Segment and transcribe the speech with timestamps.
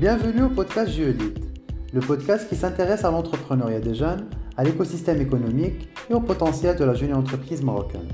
[0.00, 1.44] Bienvenue au podcast Géolite,
[1.92, 6.84] le podcast qui s'intéresse à l'entrepreneuriat des jeunes, à l'écosystème économique et au potentiel de
[6.84, 8.08] la jeune entreprise marocaine.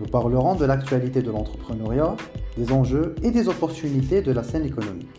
[0.00, 2.16] Nous parlerons de l'actualité de l'entrepreneuriat,
[2.56, 5.10] des enjeux et des opportunités de la scène économique.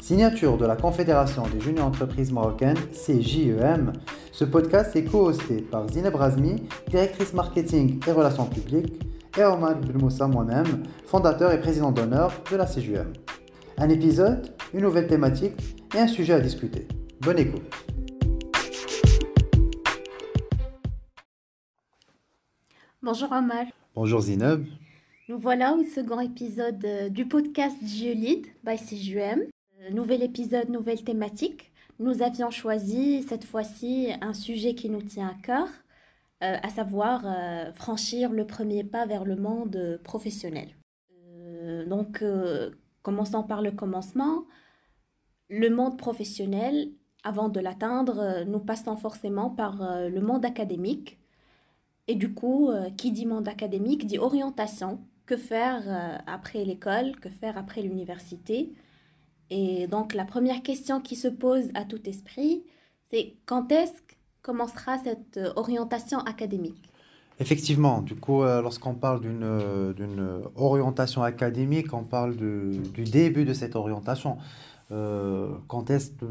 [0.00, 3.92] Signature de la Confédération des jeunes entreprises marocaines, CJEM,
[4.32, 8.98] ce podcast est co-hosté par Zineb Razmi, directrice marketing et relations publiques,
[9.36, 13.12] et Omar Moussa moi-même, fondateur et président d'honneur de la CJEM.
[13.78, 15.52] Un épisode, une nouvelle thématique
[15.94, 16.88] et un sujet à discuter.
[17.20, 17.62] Bonne écoute.
[23.02, 23.66] Bonjour Omar.
[23.94, 24.64] Bonjour Zineb.
[25.28, 29.42] Nous voilà au second épisode euh, du podcast Geolide by CJUM.
[29.82, 31.70] Euh, nouvel épisode, nouvelle thématique.
[31.98, 35.68] Nous avions choisi cette fois-ci un sujet qui nous tient à cœur,
[36.42, 37.26] euh, à savoir
[37.74, 40.68] franchir le premier pas vers le monde professionnel.
[41.86, 42.22] donc,
[43.06, 44.36] commençons par le commencement.
[45.48, 46.90] Le monde professionnel,
[47.22, 49.74] avant de l'atteindre, nous passons forcément par
[50.16, 51.18] le monde académique.
[52.08, 57.28] Et du coup, qui dit monde académique dit orientation, que faire euh, après l'école, que
[57.28, 58.72] faire après l'université?
[59.50, 62.64] Et donc la première question qui se pose à tout esprit,
[63.10, 64.00] c'est quand est-ce
[64.42, 66.90] commencera cette euh, orientation académique?
[67.38, 73.76] Effectivement, du coup, euh, lorsqu'on parle d'une orientation académique, on parle du début de cette
[73.76, 74.38] orientation.
[74.88, 76.26] quand est-ce que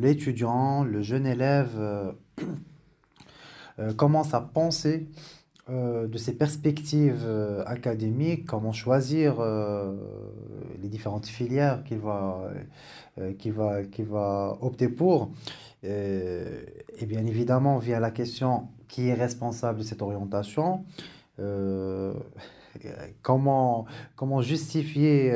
[0.00, 2.14] l'étudiant, le jeune élève
[3.96, 5.08] commence à penser
[5.70, 9.96] euh, de ses perspectives euh, académiques, comment choisir euh,
[10.82, 12.50] les différentes filières qu'il va,
[13.38, 15.30] qu'il va, qu'il va opter pour?
[15.82, 20.84] et bien évidemment, via la question qui est responsable de cette orientation,
[23.22, 25.32] comment, comment justifier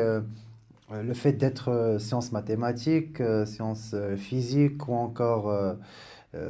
[0.90, 5.76] le fait d'être sciences mathématiques, sciences physiques ou encore
[6.34, 6.44] euh,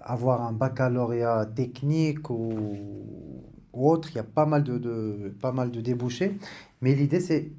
[0.00, 2.72] avoir un baccalauréat technique ou,
[3.74, 6.38] autre, il y a pas mal de, pas mal de débouchés.
[6.80, 7.52] Mais l'idée, c'est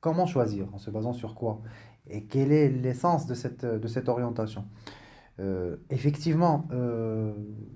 [0.00, 1.60] comment choisir, en se basant sur quoi?
[2.08, 4.64] Et quelle est l'essence de cette, de cette orientation?
[5.40, 7.32] Euh, Effectivement, euh,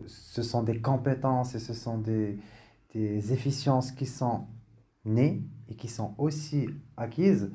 [0.07, 2.39] ce sont des compétences et ce sont des,
[2.95, 4.47] des efficiences qui sont
[5.05, 7.51] nées et qui sont aussi acquises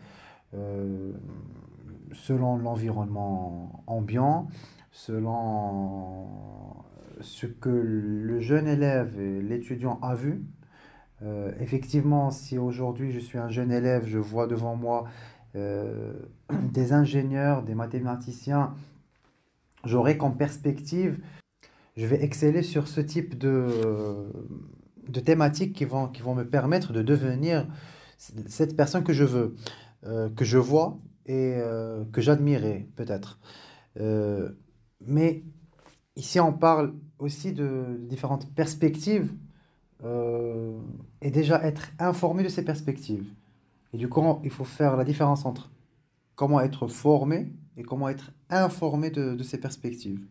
[2.13, 4.47] selon l'environnement ambiant,
[4.91, 6.27] selon
[7.21, 10.43] ce que le jeune élève et l'étudiant a vu.
[11.21, 15.05] Euh, effectivement, si aujourd'hui je suis un jeune élève, je vois devant moi
[15.55, 16.13] euh,
[16.73, 18.73] des ingénieurs, des mathématiciens,
[19.83, 21.19] j'aurai comme perspective,
[21.95, 23.67] je vais exceller sur ce type de,
[25.07, 27.67] de thématiques qui vont, qui vont me permettre de devenir
[28.17, 29.55] cette personne que je veux,
[30.05, 31.57] euh, que je vois et
[32.11, 33.39] que j'admirais peut-être.
[35.05, 35.43] Mais
[36.15, 39.33] ici, on parle aussi de différentes perspectives
[40.03, 40.77] euh,
[41.21, 43.25] et déjà être informé de ces perspectives.
[43.93, 45.71] Et du coup, il faut faire la différence entre
[46.35, 50.21] comment être formé et comment être informé de, de ces perspectives.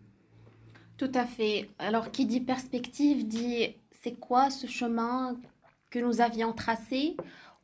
[0.97, 1.69] Tout à fait.
[1.79, 5.37] Alors, qui dit perspective dit c'est quoi ce chemin
[5.91, 7.17] que nous avions tracé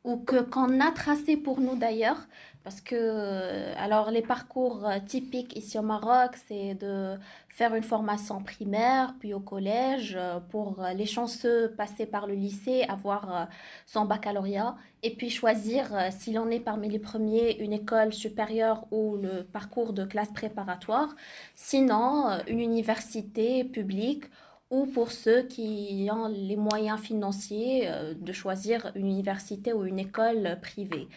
[0.03, 2.27] ou que qu'on a tracé pour nous d'ailleurs
[2.63, 7.17] parce que, euh, alors, les parcours euh, typiques ici au Maroc, c'est de
[7.47, 12.83] faire une formation primaire, puis au collège, euh, pour les chanceux passer par le lycée,
[12.89, 13.47] avoir
[13.85, 19.17] son baccalauréat, et puis choisir, si l'on est parmi les premiers, une école supérieure ou
[19.17, 21.15] le parcours de classe préparatoire.
[21.55, 24.25] Sinon, une université publique
[24.71, 29.97] ou pour ceux qui ont les moyens financiers euh, de choisir une université ou une
[29.97, 31.07] école privée.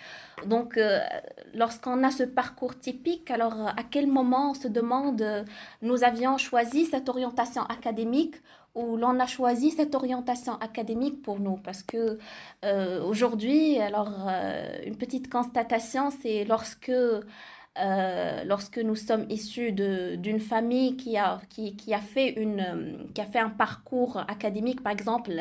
[0.47, 1.01] Donc, euh,
[1.53, 5.23] lorsqu'on a ce parcours typique, alors à quel moment on se demande,
[5.83, 8.37] nous avions choisi cette orientation académique
[8.75, 11.59] ou l'on a choisi cette orientation académique pour nous?
[11.59, 12.19] Parce que
[12.65, 14.31] euh, aujourd'hui alors
[14.87, 16.91] une petite constatation c'est lorsque
[17.79, 23.21] euh, lorsque nous sommes issus d'une famille qui a, qui, qui, a fait une, qui
[23.23, 25.33] a fait un parcours académique, par exemple,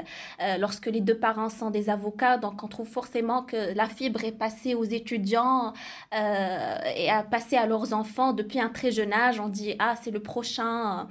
[0.42, 4.24] euh, lorsque les deux parents sont des avocats, donc on trouve forcément que la fibre
[4.24, 5.74] est passée aux étudiants
[6.16, 9.42] euh, et a passé à leurs enfants depuis un très jeune âge.
[9.42, 11.08] On dit, ah, c'est le prochain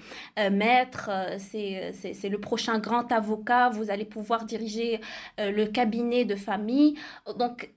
[0.50, 5.00] maître, c'est le prochain grand avocat, vous allez pouvoir diriger
[5.38, 6.96] le cabinet de famille.
[7.38, 7.70] Donc,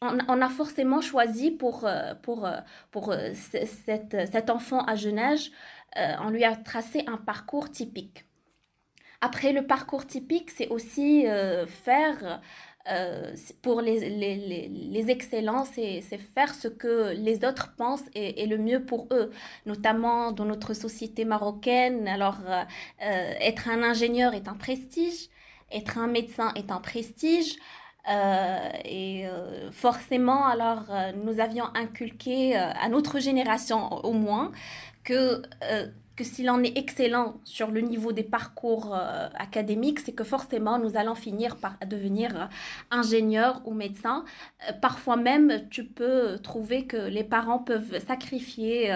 [0.00, 2.58] on, a forcément choisi pour, euh, pour, euh,
[2.90, 5.50] pour euh, cet enfant à jeune âge,
[5.96, 8.24] on lui a tracé un parcours typique.
[9.20, 11.26] Après, le parcours typique, c'est aussi
[11.66, 12.40] faire
[13.60, 15.20] pour les, les, les,
[15.64, 19.32] c'est faire ce que les autres pensent est, le mieux pour eux,
[19.66, 22.06] notamment dans notre société marocaine.
[22.06, 22.38] Alors,
[23.00, 25.28] être un ingénieur est un prestige,
[25.72, 27.56] être un médecin est un prestige.
[28.08, 34.52] Euh, et euh, forcément, alors, euh, nous avions inculqué à notre génération au moins
[35.04, 35.42] que
[36.20, 40.78] que s'il en est excellent sur le niveau des parcours euh, académiques, c'est que forcément
[40.78, 42.44] nous allons finir par devenir euh,
[42.90, 44.26] ingénieur ou médecin.
[44.68, 48.94] Euh, parfois même, tu peux trouver que les parents peuvent sacrifier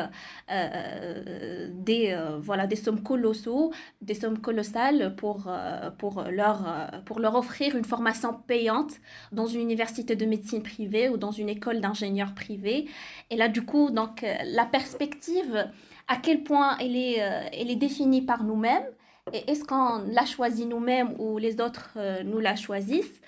[1.70, 3.72] des, voilà, des sommes colossaux,
[4.02, 5.50] des sommes colossales pour,
[5.98, 8.92] pour, leur, pour leur offrir une formation payante
[9.32, 12.88] dans une université de médecine privée ou dans une école d'ingénieur privé.
[13.30, 15.66] Et là, du coup, donc, la perspective
[16.08, 18.86] à quel point elle est, euh, elle est définie par nous-mêmes
[19.32, 23.20] et est-ce qu'on l'a choisie nous-mêmes ou les autres euh, nous la choisissent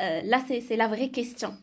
[0.00, 1.56] euh, Là, c'est la vraie question.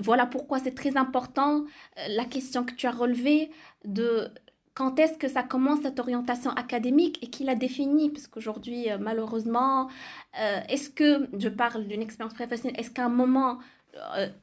[0.00, 1.64] Voilà pourquoi c'est très important
[2.08, 3.50] la question que tu as relevée
[3.84, 4.28] de
[4.72, 9.88] quand est-ce que ça commence cette orientation académique et qui la définit Parce qu'aujourd'hui, malheureusement,
[10.68, 13.58] est-ce que, je parle d'une expérience professionnelle, est-ce qu'à un moment,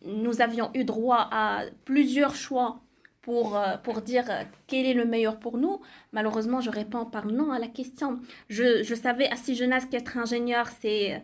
[0.06, 2.85] nous avions eu droit à plusieurs choix
[3.26, 5.82] pour, euh, pour dire euh, quel est le meilleur pour nous,
[6.14, 8.20] malheureusement, je réponds par non à la question.
[8.50, 11.24] Je, je savais à si jeune âge qu'être ingénieur, c'est,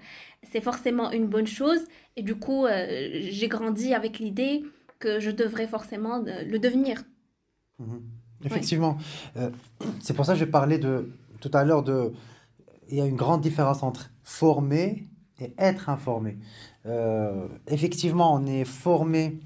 [0.51, 1.81] c'est forcément une bonne chose.
[2.15, 4.63] Et du coup, euh, j'ai grandi avec l'idée
[4.97, 7.03] que je devrais forcément le devenir.
[7.77, 7.97] Mmh.
[8.45, 8.97] Effectivement.
[9.37, 9.51] Euh,
[9.99, 12.13] c'est pour ça que je parlais de, tout à l'heure de...
[12.89, 15.07] Il y a une grande différence entre former
[15.39, 16.39] et être informé.
[16.87, 19.39] Euh, effectivement, on est formé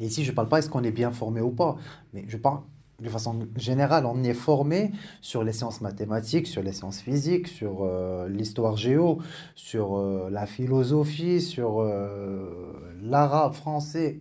[0.00, 1.76] Et ici, je ne parle pas est-ce qu'on est bien formé ou pas,
[2.12, 2.60] mais je parle
[3.00, 7.82] de façon générale, on est formé sur les sciences mathématiques, sur les sciences physiques, sur
[7.82, 9.18] euh, l'histoire géo,
[9.54, 14.20] sur euh, la philosophie, sur euh, l'arabe français,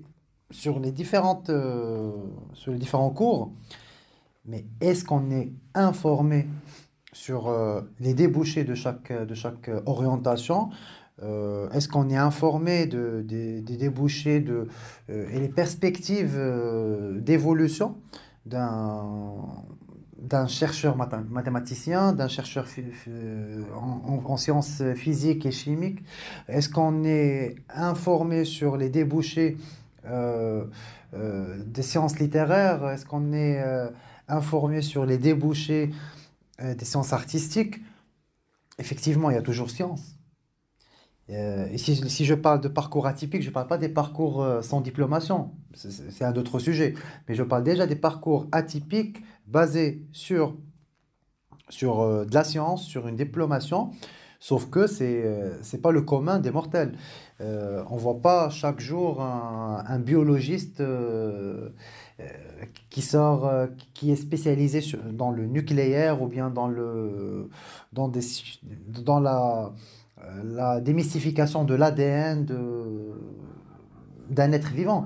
[0.52, 1.52] sur les, différentes,
[2.54, 3.52] sur les différents cours.
[4.46, 6.48] Mais est-ce qu'on est informé
[7.14, 7.54] sur
[8.00, 10.70] les débouchés de chaque, de chaque orientation?
[11.24, 14.68] Euh, est-ce qu'on est informé de, des, débouchés de,
[15.10, 17.98] euh, et les perspectives euh, d'évolution
[18.46, 19.44] d'un
[20.48, 22.66] chercheur mathématicien, d'un chercheur
[23.76, 26.04] en, en, sciences physiques et chimiques?
[26.48, 29.58] Est-ce qu'on est informé sur les débouchés
[30.04, 32.90] des sciences littéraires?
[32.90, 33.64] Est-ce qu'on est
[34.28, 35.92] informé sur les débouchés
[36.60, 37.80] des sciences artistiques?
[38.80, 40.19] Effectivement, il y a toujours science.
[41.32, 44.82] Euh, si, je parle de parcours atypiques, je ne parle pas des parcours euh, sans
[44.82, 46.96] diplomation, c'est un autre sujet,
[47.28, 50.56] mais je parle déjà des parcours atypiques basés sur,
[51.70, 53.92] sur euh, de la science, sur une diplomation,
[54.40, 56.94] sauf que ce n'est pas le commun des mortels.
[57.42, 60.82] On ne voit pas chaque jour un, un biologiste
[62.90, 63.52] qui sort,
[63.94, 64.82] qui est spécialisé
[65.12, 67.50] dans le nucléaire ou bien dans, le,
[67.94, 68.22] dans, des,
[68.88, 69.74] dans la
[70.44, 72.46] la démystification de l'ADN
[74.30, 75.06] d'un être vivant.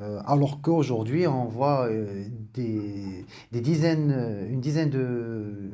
[0.00, 2.24] Euh, alors qu'aujourd'hui, on voit euh,
[2.54, 5.70] des, dizaines, une dizaine de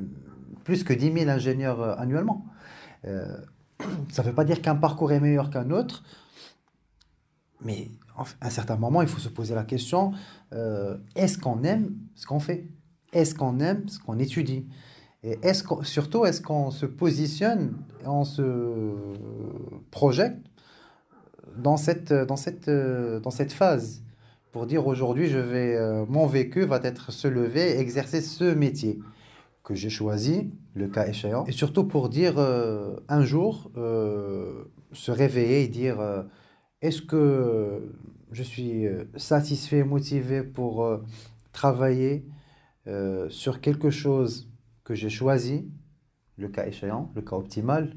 [0.65, 2.45] plus que 10 000 ingénieurs annuellement.
[3.05, 3.37] Euh,
[4.11, 6.03] ça ne veut pas dire qu'un parcours est meilleur qu'un autre,
[7.63, 10.13] mais à un certain moment, il faut se poser la question
[10.53, 12.67] euh, est-ce qu'on aime ce qu'on fait?
[13.13, 14.67] Est-ce qu'on aime ce qu'on étudie?
[15.23, 18.93] Et est-ce surtout, est-ce qu'on se positionne, on se
[19.91, 20.39] projette
[21.57, 24.03] dans cette, dans cette, dans cette phase
[24.53, 28.99] pour dire aujourd'hui, je vais, euh, mon vécu va être se lever exercer ce métier
[29.63, 35.11] que j'ai choisi, le cas échéant, et surtout pour dire euh, un jour, euh, se
[35.11, 35.99] réveiller et dire
[36.81, 37.95] est-ce que
[38.33, 40.99] je suis satisfait, motivé pour
[41.53, 42.25] travailler
[43.29, 44.51] sur quelque chose
[44.89, 45.71] que j'ai choisi,
[46.39, 47.95] le cas échéant, le cas optimal,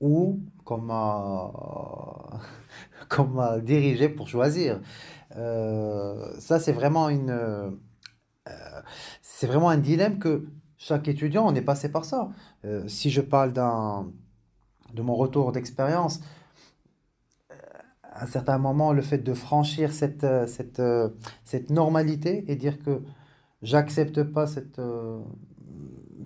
[0.00, 2.40] ou qu'on m'a
[3.60, 4.80] dirigé pour choisir.
[5.36, 7.28] Euh, ça, c'est vraiment une...
[7.28, 7.70] Euh,
[9.20, 10.46] c'est vraiment un dilemme que
[10.78, 12.30] chaque étudiant, on est passé par ça.
[12.64, 16.20] Euh, si je parle de mon retour d'expérience,
[18.02, 20.80] à un certain moment, le fait de franchir cette, cette,
[21.44, 23.02] cette normalité et dire que
[23.60, 24.80] j'accepte pas cette,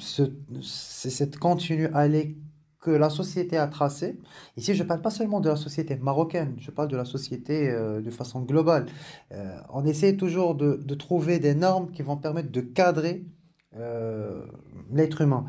[0.01, 0.23] ce,
[0.63, 2.37] cette continue aller
[2.81, 4.19] que la société a tracé.
[4.57, 7.69] Ici, je ne parle pas seulement de la société marocaine, je parle de la société
[7.69, 8.87] euh, de façon globale.
[9.33, 13.27] Euh, on essaie toujours de, de, trouver des normes qui vont permettre de cadrer
[13.77, 14.47] euh,
[14.93, 15.45] l'être humain.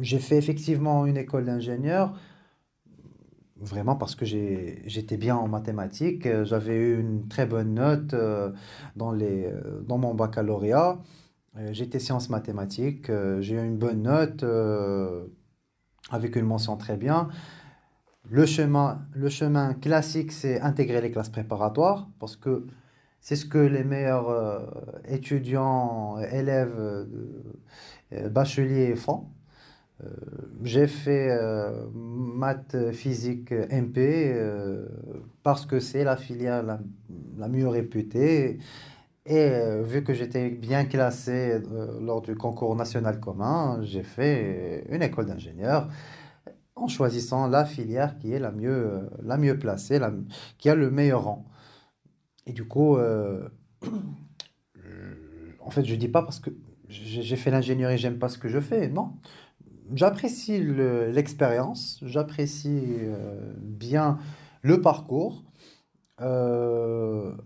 [0.00, 2.18] J'ai fait effectivement une école d'ingénieur.
[3.60, 6.26] vraiment parce que j'étais bien en mathématiques.
[6.44, 8.14] J'avais eu une très bonne note
[8.96, 9.50] dans les,
[9.86, 10.98] dans mon baccalauréat.
[11.58, 13.10] Euh, J'étais sciences mathématiques.
[13.10, 15.26] euh, J'ai eu une bonne note euh,
[16.10, 17.28] avec une mention très bien.
[18.28, 22.66] Le chemin, le chemin classique, c'est intégrer les classes préparatoires parce que
[23.20, 24.68] c'est ce que les meilleurs
[25.08, 29.28] étudiants, élèves, euh, bacheliers font.
[30.62, 31.36] J'ai fait
[31.94, 34.34] maths, physique, MP
[35.42, 38.58] parce que c'est la filière la, mieux réputée.
[39.30, 45.02] Euh, vu que j'étais bien classé euh, lors du concours national commun, j'ai fait une
[45.02, 45.88] école d'ingénieur
[46.76, 50.12] en choisissant la filière qui est la mieux, euh, la mieux placée, la-
[50.58, 51.46] qui a le meilleur rang.
[52.46, 52.96] Et du coup,
[55.60, 56.50] en fait, je dis pas parce que
[56.88, 58.88] j'ai fait l'ingénierie, j'aime pas ce que je fais.
[58.88, 59.12] Non,
[59.94, 62.84] j'apprécie le- l'expérience, j'apprécie
[63.60, 64.18] bien
[64.62, 65.44] le parcours.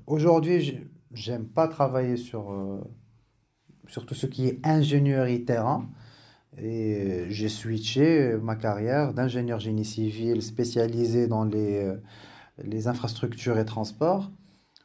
[0.07, 0.81] Aujourd'hui,
[1.13, 2.81] j'aime pas travailler sur, euh,
[3.89, 5.89] sur tout ce qui est ingénierie terrain.
[6.59, 11.97] Et j'ai switché ma carrière d'ingénieur génie civil spécialisé dans les, euh,
[12.59, 14.31] les infrastructures et transports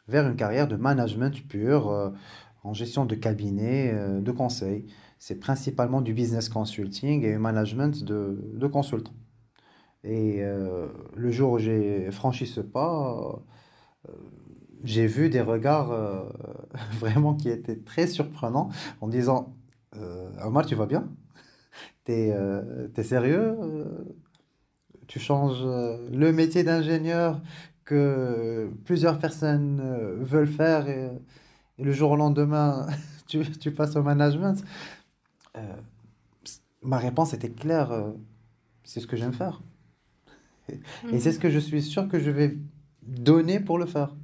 [0.07, 2.11] vers une carrière de management pur euh,
[2.63, 4.85] en gestion de cabinet, de conseil.
[5.19, 9.13] C'est principalement du business consulting et management de, de consultant.
[10.03, 13.39] Et le jour où j'ai franchi ce pas,
[14.85, 16.23] j'ai vu des regards euh,
[16.99, 18.69] vraiment qui étaient très surprenants
[19.01, 19.55] en disant
[19.97, 21.09] euh, Omar, tu vas bien?
[22.05, 23.57] T'es euh, t'es sérieux?
[23.61, 23.85] euh,
[25.07, 27.41] tu changes le métier d'ingénieur
[27.85, 29.81] que plusieurs personnes
[30.23, 31.11] veulent faire et,
[31.77, 32.87] et le jour au lendemain,
[33.27, 34.63] tu, tu passes au management.
[36.81, 37.91] Ma réponse était claire,
[38.83, 39.61] c'est ce que j'aime faire.
[40.69, 40.79] Et,
[41.11, 41.41] et c'est ce Mhm.
[41.41, 42.57] que je suis sûr que je vais
[43.03, 44.15] donner pour le faire.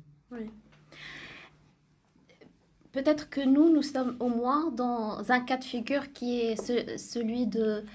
[2.91, 6.97] Peut-être que nous, nous sommes au moins dans un cas de figure qui est ce-
[6.97, 7.85] celui de...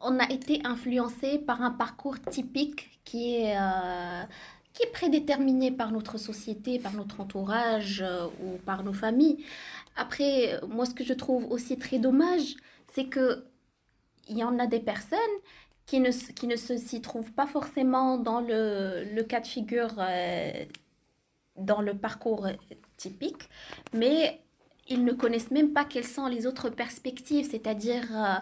[0.00, 4.24] On a été influencé par un parcours typique qui est, euh,
[4.74, 9.44] qui est prédéterminé par notre société, par notre entourage euh, ou par nos familles.
[9.96, 12.56] Après, moi, ce que je trouve aussi très dommage,
[12.94, 13.44] c'est que
[14.28, 15.18] il y en a des personnes
[15.86, 19.94] qui ne, qui ne se s'y trouvent pas forcément dans le, le cas de figure
[19.98, 20.64] euh,
[21.56, 22.46] dans le parcours
[22.96, 23.48] typique,
[23.92, 24.40] mais
[24.88, 28.34] ils ne connaissent même pas quelles sont les autres perspectives, c'est-à-dire euh,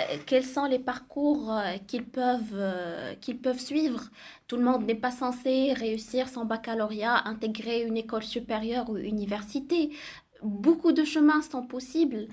[0.00, 4.10] euh, quels sont les parcours euh, qu'ils peuvent, qu'ils peuvent suivre.
[4.48, 9.90] Tout le monde n'est pas censé réussir son baccalauréat, intégrer une école supérieure ou université.
[10.42, 12.26] Beaucoup de chemins sont possibles.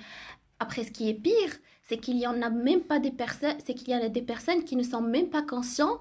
[0.60, 3.74] Après, ce qui est pire, c'est qu'il y en a même pas des personnes, c'est
[3.74, 6.00] qu'il y a des personnes qui ne sont même pas conscients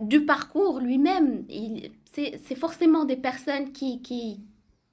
[0.00, 1.44] du parcours lui-même.
[2.12, 4.40] C'est forcément des personnes qui, qui,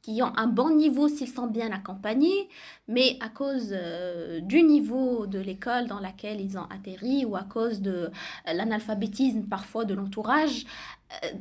[0.08, 2.48] qui ont un bon niveau s'ils sont bien accompagnés,
[2.88, 7.44] mais à cause euh, du niveau de l'école dans laquelle ils ont atterri ou à
[7.44, 10.66] cause de euh, l'analphabétisme parfois de l'entourage,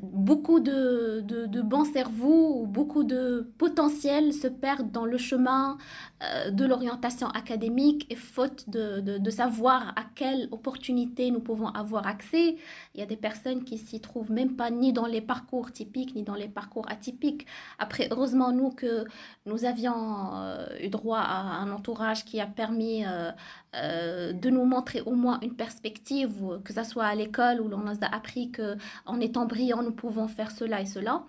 [0.00, 5.76] beaucoup de, de, bons cerveaux ou beaucoup de potentiel se perdent dans le chemin
[6.22, 12.06] euh, de l'orientation académique et faute de, de, savoir à quelle opportunité nous pouvons avoir
[12.06, 12.56] accès.
[12.94, 16.14] Il y a des personnes qui s'y trouvent même pas ni dans les parcours typiques
[16.14, 17.46] ni dans les parcours atypiques.
[17.78, 19.04] Après, heureusement, nous, que
[19.46, 23.30] nous avions euh, eu droit à un entourage qui a permis euh,
[23.74, 27.78] euh, de nous montrer au moins une perspective, que ce soit à l'école où l'on
[27.78, 31.24] nous a appris que en étant brillants, nous pouvons faire cela et cela.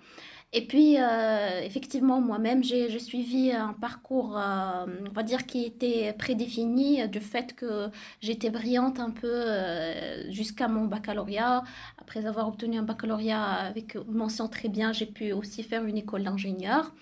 [0.53, 6.13] Et puis, euh, effectivement, moi-même, j'ai suivi un parcours, euh, on va dire, qui était
[6.13, 7.89] prédéfini du fait que
[8.21, 11.63] j'étais brillante un peu euh, jusqu'à mon baccalauréat.
[11.97, 15.97] Après avoir obtenu un baccalauréat avec une mention très bien, j'ai pu aussi faire une
[15.97, 16.93] école d'ingénieur.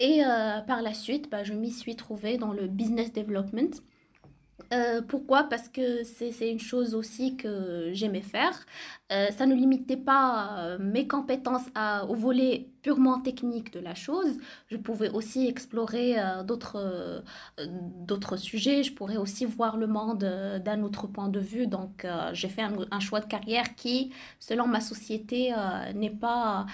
[0.00, 0.20] Et
[0.66, 3.80] par la suite, bah, je m'y suis trouvée dans le business development.
[4.72, 5.44] Euh, pourquoi?
[5.44, 8.66] Parce que c'est une chose aussi que j'aimais faire.
[9.12, 11.66] Euh, ça ne limitait pas euh, mes compétences
[12.08, 14.38] au volet purement technique de la chose.
[14.68, 17.22] Je pouvais aussi explorer d'autres
[18.06, 18.82] d'autres sujets.
[18.82, 20.24] Je pourrais aussi voir le monde
[20.64, 21.66] d'un autre point de vue.
[21.66, 25.52] Donc, j'ai fait un, choix de carrière qui, selon ma société,
[25.94, 26.66] n'est pas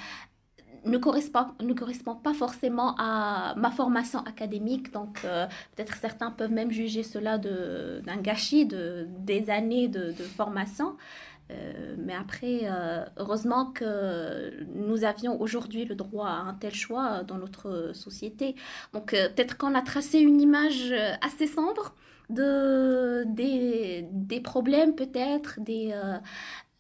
[0.85, 4.93] ne correspond, ne correspond pas forcément à ma formation académique.
[4.93, 10.97] Donc, euh, peut-être certains peuvent même juger cela d'un gâchis de, des années de, formation.
[11.51, 17.23] Euh, mais après, euh, heureusement que nous avions aujourd'hui le droit à un tel choix
[17.25, 18.55] dans notre société.
[18.93, 21.95] Donc, peut-être qu'on a tracé une image assez sombre
[22.31, 25.93] de, des, des problèmes, peut-être, des,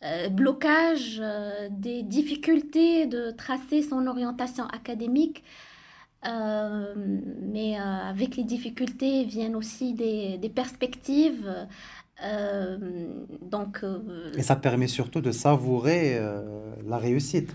[0.04, 5.44] euh, blocages, euh, des difficultés de tracer son orientation académique.
[6.26, 6.94] Euh,
[7.40, 11.48] mais avec les difficultés viennent aussi des, des perspectives.
[13.40, 13.84] donc,
[14.36, 16.20] Et ça permet surtout de savourer
[16.86, 17.52] la réussite.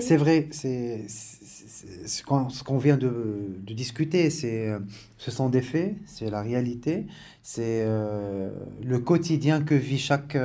[0.00, 2.22] c'est vrai, c'est ce
[2.62, 4.74] qu'on vient de, de discuter, c'est
[5.16, 7.06] ce sont des faits, c'est la réalité,
[7.42, 10.36] c'est le quotidien que vit chaque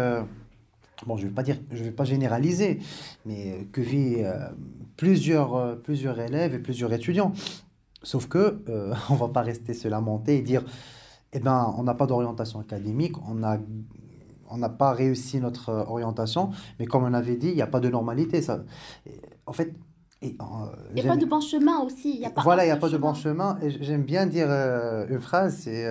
[1.06, 2.80] bon, je ne vais pas dire, je vais pas généraliser,
[3.26, 4.48] mais que vit euh,
[4.98, 7.34] plusieurs, euh, plusieurs élèves et plusieurs étudiants.
[8.04, 10.64] Sauf que euh, on va pas rester se lamenter et dire,
[11.34, 13.58] eh ben, on n'a pas d'orientation académique, on a
[14.48, 17.80] on n'a pas réussi notre orientation, mais comme on avait dit, il n'y a pas
[17.80, 18.44] de normalité.
[18.44, 18.64] Ça,
[19.48, 19.74] en fait,
[20.22, 20.38] il
[20.94, 22.20] n'y a pas de bon chemin aussi.
[22.20, 23.58] Y a pas voilà, il n'y a pas de bon chemin.
[23.64, 25.90] Et j'aime bien dire une phrase, c'est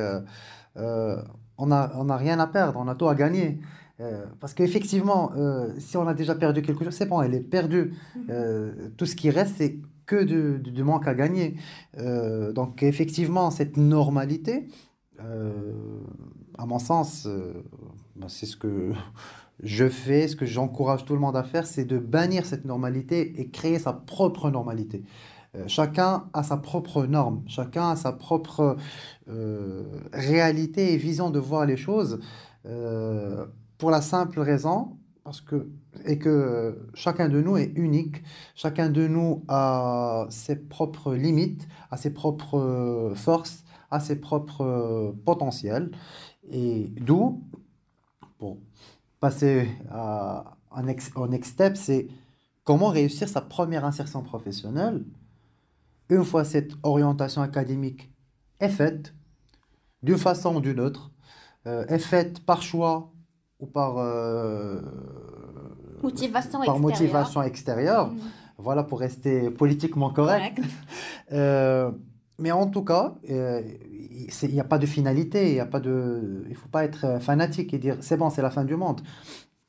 [0.76, 3.60] on n'a on a rien à perdre, on a tout à gagner.
[4.00, 7.40] Euh, parce qu'effectivement, euh, si on a déjà perdu quelque chose, c'est bon, elle est
[7.40, 7.94] perdue.
[8.16, 8.26] Mhm.
[8.30, 11.56] Euh, tout ce qui reste, c'est que du, du, manque à gagner.
[11.96, 14.66] donc, effectivement, cette normalité,
[15.18, 17.26] à mon sens,
[18.14, 18.92] ben, c'est ce que
[19.62, 23.40] je fais, ce que j'encourage tout le monde à faire, c'est de bannir cette normalité
[23.40, 25.04] et créer sa propre normalité.
[25.68, 28.76] chacun a sa propre norme, chacun a sa propre
[30.12, 32.20] réalité et vision de voir les choses
[33.84, 35.68] pour la simple raison parce que,
[36.06, 38.22] et que chacun de nous est unique,
[38.54, 45.90] chacun de nous a ses propres limites, a ses propres forces, a ses propres potentiels.
[46.50, 47.42] Et d'où,
[48.38, 48.56] pour
[49.20, 50.56] passer à
[51.16, 52.08] au next step, c'est
[52.64, 55.04] comment réussir sa première insertion professionnelle
[56.08, 58.10] une fois cette orientation académique
[58.60, 59.12] est faite,
[60.02, 61.10] d'une façon ou d'une autre,
[61.66, 63.10] euh, est faite par choix
[63.60, 64.80] ou par, euh,
[66.02, 66.78] motivation, par extérieure.
[66.78, 68.08] motivation extérieure.
[68.08, 68.18] Mm.
[68.58, 70.60] Voilà, pour rester politiquement correct.
[71.32, 71.90] euh,
[72.38, 73.62] mais en tout cas, euh,
[74.42, 77.74] il n'y a pas de finalité, il a pas de, il faut pas être fanatique
[77.74, 79.00] et dire c'est bon, c'est la fin du monde.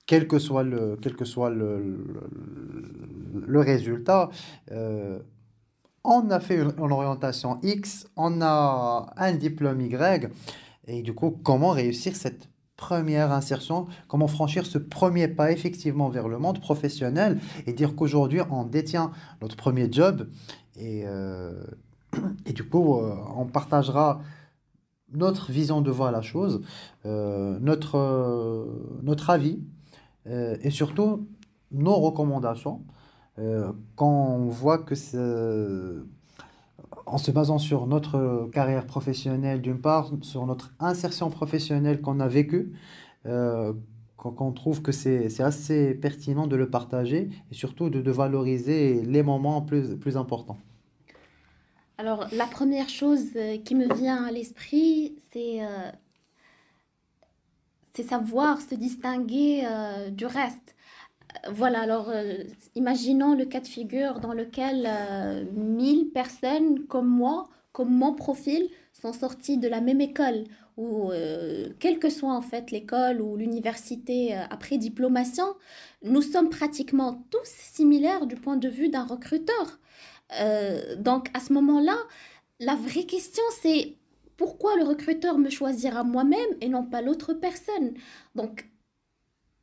[0.08, 4.30] Quel que soit le, quel que soit le, le, le résultat,
[4.72, 5.20] euh,
[6.04, 10.30] on a fait une, une, orientation X, on a un diplôme Y,
[10.88, 16.28] et du coup, comment réussir cette première insertion, comment franchir ce premier pas effectivement vers
[16.28, 19.12] le monde professionnel et dire qu'aujourd'hui on détient
[19.42, 20.28] notre premier job
[20.76, 21.64] et, euh,
[22.46, 24.22] et du coup euh, on partagera
[25.14, 26.62] notre vision de voir la chose,
[27.06, 28.68] euh, notre,
[29.04, 29.60] notre avis
[30.28, 31.28] et surtout
[31.72, 32.84] nos recommandations
[33.96, 35.20] quand on voit que c'est
[37.06, 42.28] en se basant sur notre carrière professionnelle d'une part, sur notre insertion professionnelle qu'on a
[42.28, 42.74] vécue,
[43.26, 43.74] euh,
[44.18, 49.62] qu'on trouve que c'est assez pertinent de le partager et surtout de, valoriser les moments
[49.62, 50.58] plus, plus importants.
[51.98, 55.92] Alors, la première chose euh, qui me vient à l'esprit, c'est euh,
[58.04, 59.64] savoir se distinguer
[60.12, 60.75] du reste.
[61.52, 67.50] Voilà, alors euh, imaginons le cas de figure dans lequel euh, 1000 personnes comme moi,
[67.72, 70.46] comme mon profil, sont sorties de la même école,
[70.78, 75.46] ou euh, quelle que soit en fait l'école ou l'université euh, après diplomation,
[76.04, 79.80] nous sommes pratiquement tous similaires du point de vue d'un recruteur.
[80.98, 81.96] Donc à ce moment-là,
[82.60, 83.96] la vraie question c'est
[84.38, 87.94] pourquoi le recruteur me choisira moi-même et non pas l'autre personne?
[88.34, 88.68] Donc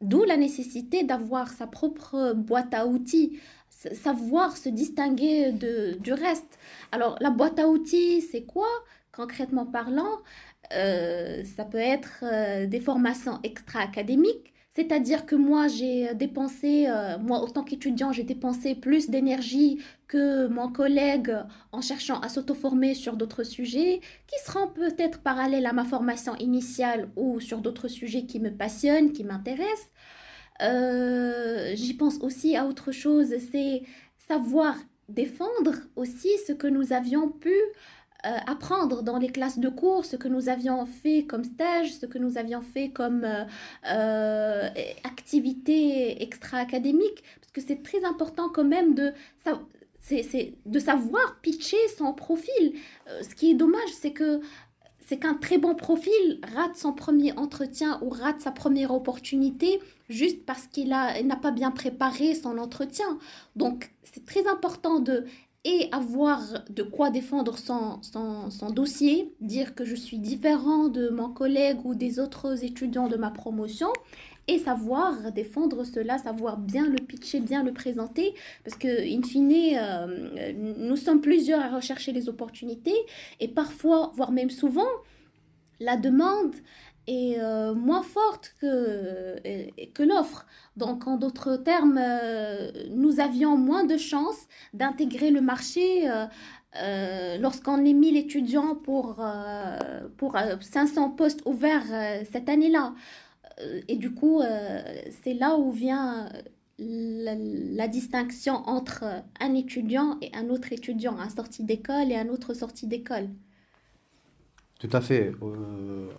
[0.03, 3.39] D'où la nécessité d'avoir sa propre boîte à outils,
[3.71, 6.59] savoir se distinguer de, du reste.
[6.93, 8.69] Alors, la boîte à outils, c'est quoi
[9.13, 10.21] Concrètement parlant,
[10.73, 17.43] euh, ça peut être euh, des formations extra-académiques, c'est-à-dire que moi, j'ai dépensé, euh, moi,
[17.43, 21.35] autant qu'étudiant, j'ai dépensé plus d'énergie que mon collègue
[21.73, 27.09] en cherchant à s'auto-former sur d'autres sujets qui seront peut-être parallèles à ma formation initiale
[27.17, 29.91] ou sur d'autres sujets qui me passionnent, qui m'intéressent.
[30.61, 33.85] Euh, J'y pense aussi à autre chose, c'est
[34.29, 34.77] savoir
[35.09, 37.55] défendre aussi ce que nous avions pu
[38.27, 42.05] euh, apprendre dans les classes de cours ce que nous avions fait comme stage, ce
[42.05, 43.45] que nous avions fait comme euh,
[43.91, 44.69] euh,
[45.05, 49.15] activité extra-académique, parce que c'est très important quand même de,
[50.03, 52.75] c'est, de savoir pitcher son profil.
[53.09, 54.41] Euh, ce qui est dommage, c'est que
[55.01, 60.45] c'est qu'un très bon profil rate son premier entretien ou rate sa première opportunité juste
[60.47, 63.19] parce qu'il n'a pas bien préparé son entretien.
[63.57, 65.25] Donc, c'est très important de
[65.65, 71.09] et avoir de quoi défendre son, son, son, dossier, dire que je suis différent de
[71.09, 73.93] mon collègue ou des autres étudiants de ma promotion,
[74.49, 79.53] et savoir défendre cela, savoir bien le pitcher, bien le présenter, parce que, in fine,
[79.77, 82.97] euh, nous sommes plusieurs à rechercher les opportunités,
[83.41, 84.89] et parfois, voire même souvent,
[85.81, 86.55] la demande
[87.07, 90.47] est euh, moins forte que, euh, que l'offre.
[90.77, 92.01] Donc, en d'autres termes,
[92.91, 96.09] nous avions moins de chances d'intégrer le marché
[97.39, 102.95] lorsqu'on est 1000 étudiants pour, euh, pour 500 postes ouverts cette année-là.
[103.89, 104.41] Et du coup,
[105.23, 106.29] c'est là où vient
[106.79, 109.05] la, la distinction entre
[109.41, 113.29] un étudiant et un autre étudiant, un sorti d'école et un autre sorti d'école.
[114.79, 115.33] Tout à fait.
[115.43, 116.11] Euh,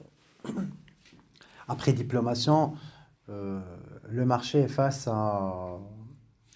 [1.67, 2.75] après diplomation,
[3.29, 3.59] euh,
[4.09, 5.79] le marché est face à,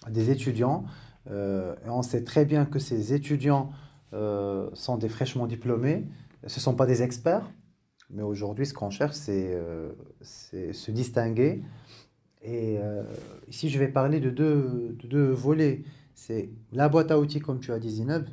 [0.08, 0.84] des étudiants.
[1.30, 3.70] euh, et on sait très bien que ces étudiants
[4.14, 6.06] euh, sont des fraîchement diplômés.
[6.46, 7.50] Ce ne sont pas des experts,
[8.10, 9.92] mais aujourd'hui, ce qu'on cherche, c'est euh,
[10.22, 11.62] se distinguer.
[12.42, 13.02] Et euh,
[13.48, 15.82] ici, je vais parler de deux, de deux volets.
[16.14, 18.26] C'est la boîte à outils, comme tu as dit, Zineb,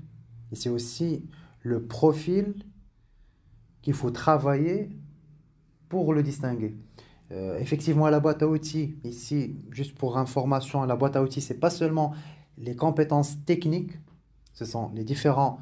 [0.51, 1.25] et c'est aussi
[1.61, 2.55] le profil
[3.81, 4.89] qu'il faut travailler
[5.89, 6.75] pour le distinguer.
[7.31, 11.59] Euh, effectivement, la boîte à outils, ici, juste pour information, la boîte à outils, c'est
[11.59, 12.13] pas seulement
[12.57, 13.91] les compétences techniques,
[14.53, 15.59] ce sont les différents,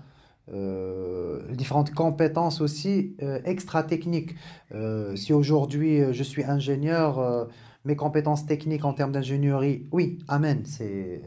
[0.51, 4.35] euh, différentes compétences aussi euh, extra-techniques.
[4.73, 7.47] Euh, si aujourd'hui je suis ingénieur,
[7.85, 11.21] mes compétences techniques en termes d'ingénierie, oui, amen, c'est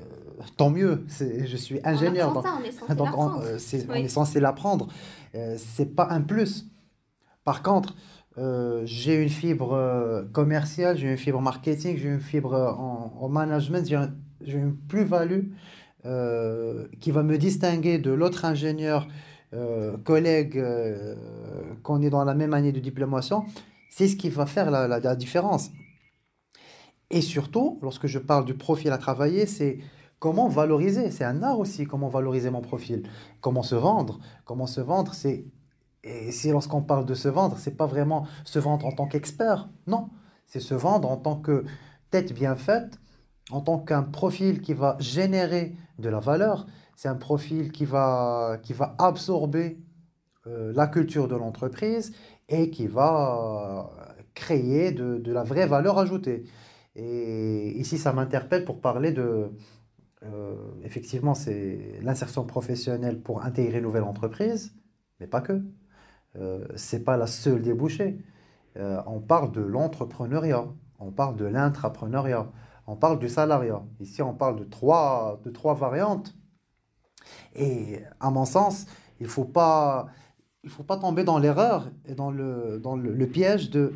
[0.56, 3.42] tant mieux, je suis On ingénieur, apprend donc, ça, on est censé on, l'apprendre.
[4.04, 4.88] on censé l'apprendre.
[5.56, 6.66] C'est pas un plus.
[7.44, 7.94] Par contre,
[8.38, 13.12] euh, j'ai une fibre euh, commerciale, j'ai une fibre marketing, j'ai une fibre euh, en,
[13.18, 13.86] en management,
[14.42, 15.52] j'ai une plus-value
[16.06, 19.08] euh, qui va me distinguer de l'autre ingénieur,
[19.54, 21.14] euh, collègue, euh,
[21.82, 23.44] qu'on est dans la même année de diplomation.
[23.90, 25.70] C'est ce qui va faire la, la- différence.
[27.10, 29.78] Et surtout, lorsque je parle du profil à travailler, c'est
[30.18, 31.10] comment valoriser.
[31.10, 33.08] C'est un art aussi, comment valoriser mon profil.
[33.40, 34.18] Comment se vendre.
[34.44, 35.44] Comment se vendre, c'est
[36.06, 39.68] et si lorsqu'on parle de se vendre, c'est pas vraiment se vendre en tant qu'expert,
[39.88, 40.08] non,
[40.46, 41.64] c'est se vendre en tant que
[42.10, 43.00] tête bien faite,
[43.50, 48.58] en tant qu'un profil qui va générer de la valeur, c'est un profil qui va,
[48.62, 49.78] qui va absorber
[50.46, 52.12] euh, la culture de l'entreprise
[52.48, 56.44] et qui va euh, créer de, de la vraie valeur ajoutée.
[56.94, 59.50] Et ici, ça m'interpelle pour parler de,
[60.22, 64.74] euh, effectivement, c'est l'insertion professionnelle pour intégrer une nouvelle entreprise,
[65.20, 65.62] mais pas que.
[66.36, 68.18] Euh, c'est pas la seule débouchée.
[69.06, 70.66] On parle de l'entrepreneuriat,
[70.98, 72.52] on parle de l'intrapreneuriat,
[72.86, 73.82] on parle du salariat.
[74.00, 76.34] Ici, on parle de trois, de trois variantes.
[77.54, 78.86] Et à mon sens,
[79.20, 80.06] il faut pas,
[80.68, 83.94] faut pas tomber dans l'erreur et dans le, dans le piège de,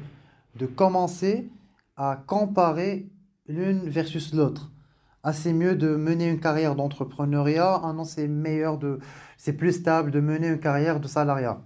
[0.56, 1.50] de commencer
[1.96, 3.08] à comparer
[3.46, 4.72] l'une versus l'autre.
[5.22, 7.80] Ah, c'est mieux de mener une carrière d'entrepreneuriat.
[7.84, 9.00] Ah non, c'est meilleur de,
[9.36, 11.60] c'est plus stable de mener une carrière de salariat.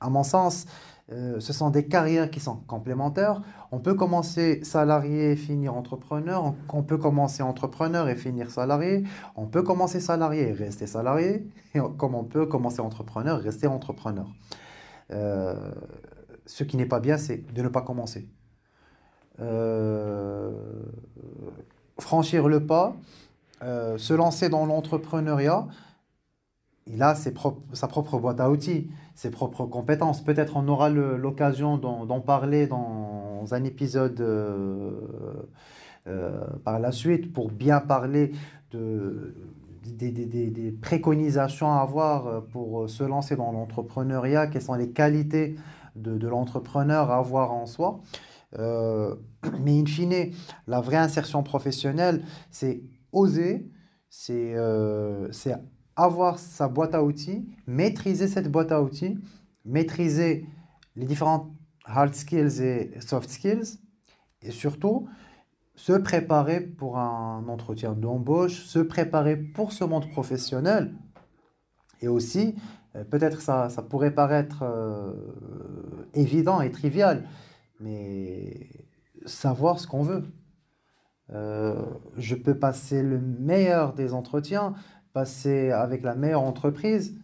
[0.00, 0.66] À mon sens,
[1.10, 3.40] euh, ce sont des carrières qui sont complémentaires.
[3.72, 6.54] On peut commencer salarié et finir entrepreneur.
[6.70, 9.04] On, peut commencer entrepreneur et finir salarié.
[9.34, 11.46] On peut commencer salarié et rester salarié.
[11.74, 14.26] Et comme on peut commencer entrepreneur et rester entrepreneur.
[15.10, 15.72] Euh,
[16.44, 18.28] ce qui n'est pas bien, c'est de ne pas commencer.
[19.40, 20.52] Euh,
[21.98, 22.94] franchir le pas,
[23.62, 25.66] se lancer dans l'entrepreneuriat,
[26.88, 30.22] il a ses propres- sa propre boîte à outils, ses propres compétences.
[30.22, 34.92] Peut-être on aura l'occasion d'en parler dans un épisode euh,
[36.06, 38.32] euh, par la suite pour bien parler
[38.70, 39.34] de,
[39.84, 45.56] des, des- des- préconisations à avoir pour se lancer dans l'entrepreneuriat, quelles sont les qualités
[45.96, 48.00] de, de l'entrepreneur à avoir en soi.
[48.58, 49.14] Euh,
[49.60, 50.32] mais in fine,
[50.66, 53.70] la vraie insertion professionnelle, c'est oser,
[54.08, 54.54] c'est
[55.98, 59.18] avoir sa boîte à outils, maîtriser cette boîte à outils,
[59.64, 60.46] maîtriser
[60.96, 61.50] les différentes
[61.84, 63.78] hard skills et soft skills,
[64.42, 65.08] et surtout
[65.74, 70.94] se préparer pour un entretien d'embauche, se préparer pour ce monde professionnel,
[72.00, 72.54] et aussi,
[72.94, 75.12] euh, peut-être ça, ça pourrait paraître euh,
[76.14, 77.24] évident et trivial,
[77.80, 78.70] mais
[79.26, 80.24] savoir ce qu'on veut.
[81.30, 81.84] Euh,
[82.16, 84.74] je peux passer le meilleur des entretiens,
[85.18, 87.18] passer avec la meilleure entreprise,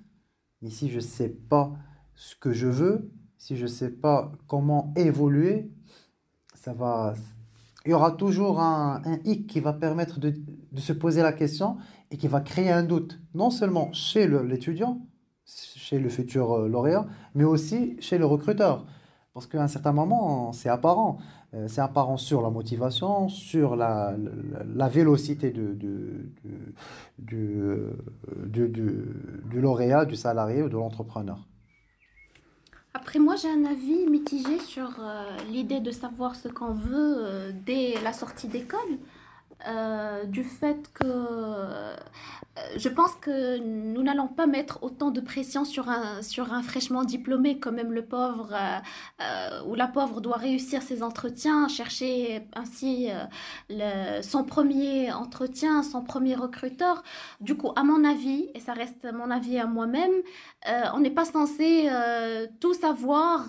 [0.60, 1.70] mais si je ne sais pas
[2.16, 5.70] ce que je veux, si je ne sais pas comment évoluer,
[6.56, 7.14] ça va,
[7.86, 10.34] il y aura toujours un, hic qui va permettre de,
[10.72, 11.76] de se poser la question
[12.10, 15.06] et qui va créer un doute, non seulement chez l'étudiant,
[15.44, 18.86] chez le futur euh, lauréat, mais aussi chez le recruteur.
[19.34, 21.18] Parce qu'à un certain moment, c'est apparent.
[21.54, 24.14] Euh, c'est apparent sur la motivation, sur la,
[24.74, 25.76] la, vélocité de,
[27.18, 31.38] du lauréat, du salarié ou de l'entrepreneur.
[32.96, 37.52] Après, moi, j'ai un avis mitigé sur euh, l'idée de savoir ce qu'on veut euh,
[37.66, 38.98] dès la sortie d'école.
[39.66, 41.96] Euh, du fait que euh,
[42.76, 47.02] je pense que nous n'allons pas mettre autant de pression sur un, sur un fraîchement
[47.02, 48.78] diplômé, quand même le pauvre euh,
[49.22, 53.24] euh, ou la pauvre doit réussir ses entretiens, chercher ainsi euh,
[53.70, 57.02] le, son premier entretien, son premier recruteur.
[57.40, 60.12] Du coup, à mon avis, et ça reste mon avis à moi-même,
[60.68, 63.48] euh, on n'est pas censé euh, tout savoir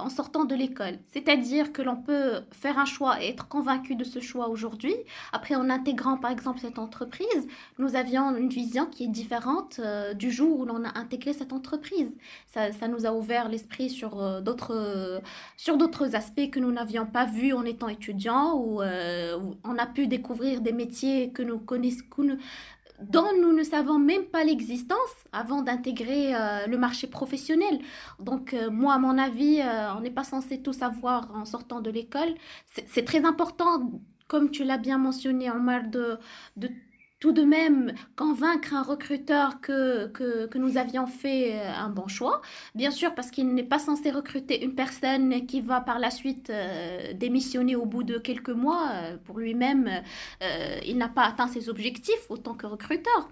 [0.00, 0.98] en sortant de l'école.
[1.12, 4.94] C'est-à-dire que l'on peut faire un choix et être convaincu de ce choix aujourd'hui.
[5.32, 10.30] Après, en intégrant par exemple cette entreprise, nous avions vision qui est différente euh, du
[10.30, 12.14] jour où l'on a intégré cette entreprise.
[12.46, 15.20] Ça, ça nous a ouvert l'esprit sur euh, d'autres
[15.56, 19.86] sur d'autres aspects que nous n'avions pas vus en étant étudiants, euh, où on a
[19.86, 22.02] pu découvrir des métiers que nous connaissons,
[23.02, 24.98] dont nous ne savons même pas l'existence
[25.32, 27.80] avant d'intégrer euh, le marché professionnel.
[28.20, 31.80] Donc euh, moi, à mon avis, euh, on n'est pas censé tout savoir en sortant
[31.80, 32.34] de l'école.
[32.86, 33.90] C'est très important
[34.28, 36.18] comme tu l'as bien mentionné, Omar, de,
[36.56, 36.70] de
[37.24, 42.42] tout de même convaincre un recruteur que, que, nous avions fait euh, un bon choix.
[42.74, 46.50] Bien sûr, parce qu'il n'est pas censé recruter une personne qui va par la suite
[46.50, 48.90] euh, démissionner au bout de quelques mois.
[48.92, 50.02] Euh, pour lui-même,
[50.84, 53.30] il n'a pas atteint ses objectifs autant que recruteur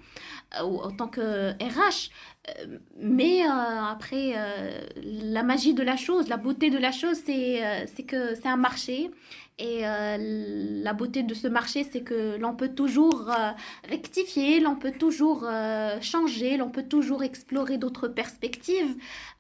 [0.65, 2.09] ou autant que RH.
[2.97, 4.35] Mais après,
[4.97, 9.11] la magie de la chose, la beauté de la chose, c'est que c'est un marché
[9.63, 10.17] et euh,
[10.83, 13.53] la beauté de ce marché, c'est que l'on peut toujours euh,
[13.89, 18.97] rectifier, l'on peut toujours euh, changer, l'on peut toujours explorer d'autres perspectives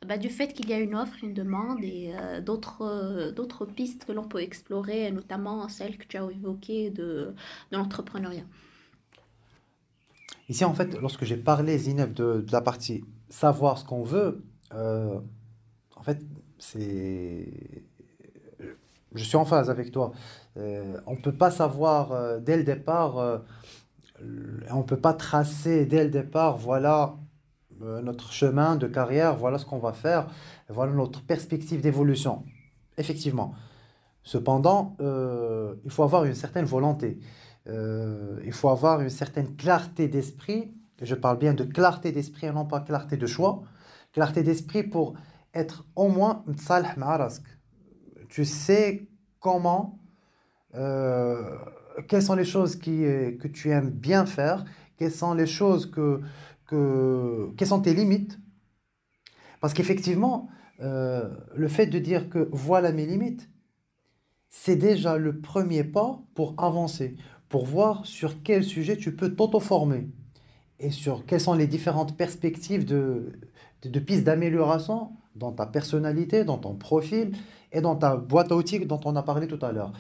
[0.07, 2.13] bah, du fait qu'il y a une offre, une demande et
[2.45, 7.35] d'autres pistes que l'on peut explorer, notamment celle que tu as évoquée de,
[7.73, 8.45] de l'entrepreneuriat.
[10.49, 16.03] Ici, en fait, lorsque j'ai parlé, Zineb, de, la partie savoir ce qu'on veut, en
[16.05, 16.23] fait,
[16.59, 17.83] c'est
[19.14, 20.12] je suis en phase avec toi.
[20.57, 23.38] Euh, on ne peut pas savoir euh, dès le départ, euh,
[24.70, 27.16] on ne peut pas tracer dès le départ, voilà
[27.81, 30.29] notre chemin de carrière, voilà ce qu'on va faire,
[30.68, 32.44] voilà notre perspective d'évolution.
[32.96, 33.55] Effectivement.
[34.22, 37.18] Cependant, il faut avoir une certaine volonté.
[37.66, 40.72] Il faut avoir une certaine clarté d'esprit.
[41.01, 43.64] Je parle bien de clarté d'esprit et non pas clarté de choix.
[44.12, 45.14] Clarté d'esprit pour
[45.53, 46.44] être au moins
[48.33, 49.99] tu sais comment,
[50.75, 51.55] euh,
[52.09, 54.64] quelles sont les choses euh, que tu aimes bien faire,
[54.97, 56.23] quelles sont les choses que,
[56.71, 58.38] sont tes limites.
[59.61, 60.49] Parce qu'effectivement,
[60.81, 63.51] euh, le fait de dire que voilà mes limites,
[64.49, 67.16] c'est déjà le premier pas pour avancer,
[67.51, 70.09] pour voir sur quel sujet tu peux t'auto-former
[70.79, 73.38] et sur quelles sont les différentes perspectives de,
[73.83, 77.33] de pistes d'amélioration dans ta personnalité, dans ton profil
[77.73, 79.93] et dans ta boîte à outils dont on a parlé tout à l'heure,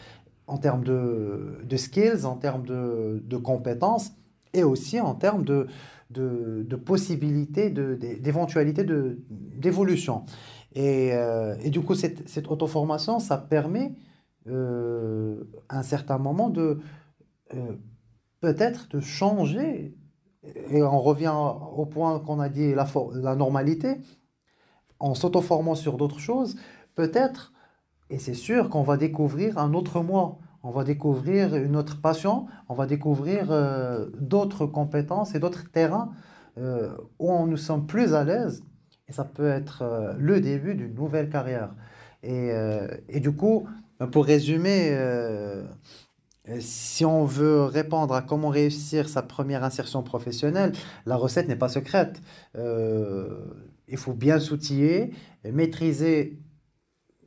[0.46, 4.12] en termes de, de, skills, en termes de, de, compétences
[4.52, 5.66] et aussi en termes de,
[6.10, 8.84] de possibilités, d'éventualités
[9.28, 10.24] d'évolution.
[10.74, 13.92] Et, euh, et, du coup, cette, cette auto-formation, ça permet
[14.48, 16.80] euh, à un certain moment de
[17.54, 17.72] euh,
[18.40, 19.94] peut-être de changer,
[20.42, 21.34] et on revient
[21.76, 23.98] au point qu'on a dit, la, la normalité,
[24.98, 26.56] en s'auto-formant sur d'autres choses,
[26.94, 27.52] peut-être,
[28.12, 32.46] et c'est sûr qu'on va découvrir un autre moi, on va découvrir une autre passion,
[32.68, 36.12] on va découvrir euh, d'autres compétences et d'autres terrains
[36.58, 38.64] euh, où on nous sommes plus à l'aise,
[39.08, 41.74] et ça peut être euh, le début d'une nouvelle carrière.
[42.22, 42.52] Et,
[43.08, 43.66] et, du coup,
[44.12, 44.96] pour résumer,
[46.60, 50.70] si on veut répondre à comment réussir sa première insertion professionnelle,
[51.04, 52.22] la recette n'est pas secrète.
[52.54, 55.12] Il faut bien s'outiller,
[55.44, 56.38] maîtriser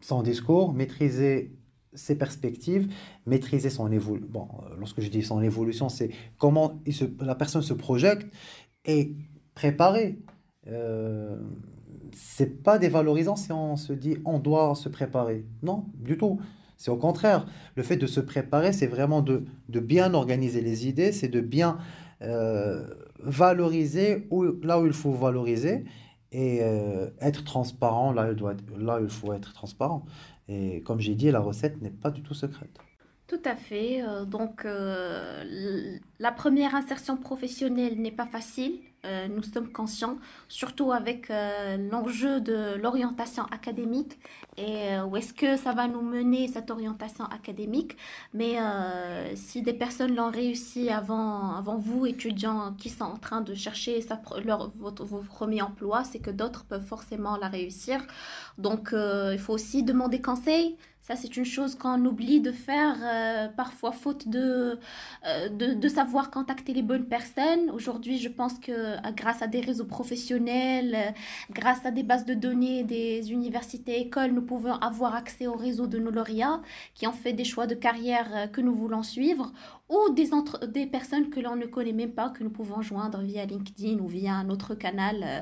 [0.05, 1.51] son discours, maîtriser
[1.93, 2.91] ses perspectives,
[3.25, 4.27] maîtriser son évolution.
[4.29, 6.79] Bon, euh, lorsque je dis son évolution, c'est comment
[7.19, 8.25] la personne se projette
[8.85, 9.15] et
[9.55, 10.19] préparer.
[10.67, 11.37] Euh,
[12.13, 15.45] c'est pas dévalorisant si on se dit on doit se préparer.
[15.63, 16.39] Non, du tout.
[16.77, 17.47] C'est au contraire.
[17.75, 21.77] Le fait de se préparer, c'est vraiment de, bien organiser les idées, c'est de bien
[22.21, 22.85] euh,
[23.19, 24.27] valoriser
[24.61, 25.85] là où il faut valoriser
[26.35, 28.27] et euh, être transparent là,
[29.01, 30.05] il faut être transparent.
[30.49, 32.77] Et comme j'ai dit, la recette n'est pas du tout secrète.
[33.27, 34.03] Tout à fait.
[34.03, 38.81] euh, donc, euh, la première insertion professionnelle n'est pas facile.
[39.05, 44.17] Euh, nous sommes conscients, surtout avec euh, l'enjeu de l'orientation académique
[44.57, 47.97] et euh, où est-ce que ça va nous mener cette orientation académique.
[48.33, 48.57] Mais
[49.35, 54.03] si des personnes l'ont réussi avant, avant vous, étudiants qui sont en train de chercher
[54.43, 58.01] leur, votre, vos premiers emplois, c'est que d'autres peuvent forcément la réussir.
[58.57, 60.77] Donc, il faut aussi demander conseil.
[61.07, 64.79] Ça, c'est une chose qu'on oublie de faire, euh, parfois faute de,
[65.27, 67.69] euh, de, de savoir contacter les bonnes personnes.
[67.69, 71.13] Aujourd'hui, je pense que euh, grâce à des réseaux professionnels,
[71.51, 75.85] grâce à des bases de données des universités, écoles, nous pouvons avoir accès au réseau
[75.85, 76.63] de nos lauréats
[76.95, 79.51] qui ont fait des choix de carrière que nous voulons suivre
[79.89, 83.19] ou des, entre, des personnes que l'on ne connaît même pas, que nous pouvons joindre
[83.21, 85.23] via LinkedIn ou via un autre canal.
[85.23, 85.41] euh,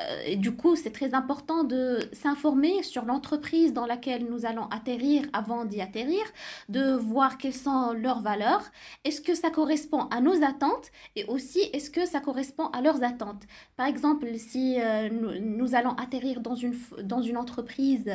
[0.00, 5.24] euh, du coup, c'est très important de s'informer sur l'entreprise dans laquelle nous allons atterrir
[5.32, 6.22] avant d'y atterrir,
[6.68, 8.62] de voir quelles sont leurs valeurs,
[9.04, 10.90] est-ce que ça correspond à nos attentes?
[11.16, 13.42] Et aussi est-ce que ça correspond à leurs attentes?
[13.76, 18.10] Par exemple, si euh, nous, allons atterrir dans une, dans une entreprise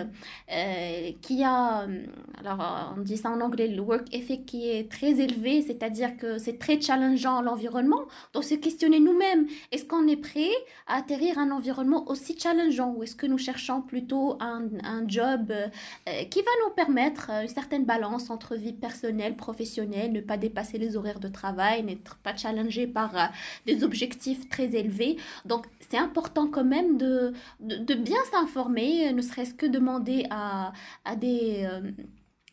[1.22, 2.06] qui a, euh,
[2.40, 6.38] alors on dit ça en anglais, le work ethic qui est très élevé, c'est-à-dire que
[6.38, 8.02] c'est très challengeant l'environnement,
[8.34, 10.52] donc se questionner nous-mêmes, est-ce qu'on est prêt
[10.88, 15.52] à atterrir un environnement aussi challengeant ou est-ce que nous cherchons plutôt un, un job
[15.52, 20.38] euh, qui va nous permettre euh, une certaine balance entre vie personnelle, professionnelle, ne pas
[20.38, 23.26] dépasser les horaires de travail, n'être pas challengé par euh,
[23.66, 25.18] des objectifs très élevés.
[25.46, 30.74] Donc c'est important quand même de, de, bien s'informer, ne serait-ce que demander à,
[31.06, 31.68] à des...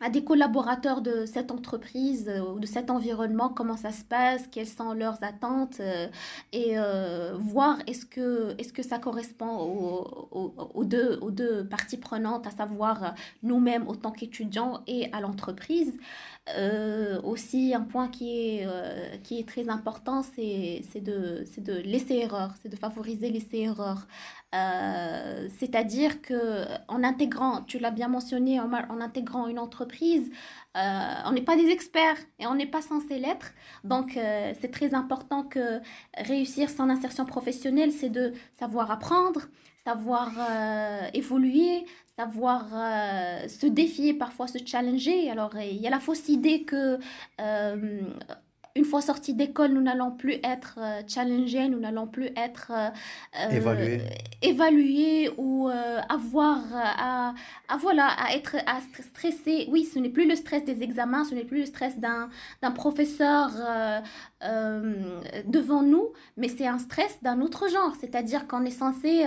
[0.01, 4.49] à des collaborateurs de cette entreprise euh, ou de cet environnement, comment ça se passe,
[4.49, 6.09] quelles sont leurs attentes, euh,
[6.53, 10.29] et euh, voir est-ce que, est-ce que ça correspond aux,
[10.75, 15.97] aux- deux, aux deux parties prenantes, à savoir nous-mêmes en tant qu'étudiants et à l'entreprise.
[17.23, 18.69] Aussi, un point qui est,
[19.23, 24.07] qui est très important, c'est, de, de laisser erreur, c'est de favoriser laisser erreur.
[24.55, 30.31] Euh, c'est-à-dire que en intégrant, tu l'as bien mentionné, en, ma- en intégrant une entreprise,
[30.77, 30.81] euh,
[31.27, 33.53] on n'est pas des experts et on n'est pas censé l'être.
[33.83, 35.81] Donc, euh, c'est très important que
[36.17, 39.43] réussir son insertion professionnelle, c'est de savoir apprendre,
[39.85, 41.85] savoir euh, évoluer,
[42.17, 45.31] savoir euh, se défier, parfois se challenger.
[45.31, 46.99] Alors, il y a la fausse idée que
[47.41, 48.01] euh,
[48.77, 52.89] une fois sortis d'école, nous n'allons plus être euh, challengés, nous n'allons plus être euh,
[53.41, 53.99] euh,
[54.43, 57.35] évalués ou euh, avoir à,
[57.69, 58.81] à, voilà, à être à.
[59.69, 62.29] Oui, ce n'est plus le stress des examens, ce n'est plus le stress d'un
[62.73, 63.51] professeur
[65.47, 67.95] devant nous, mais c'est un stress d'un autre genre.
[67.99, 69.25] C'est-à-dire qu'on est censé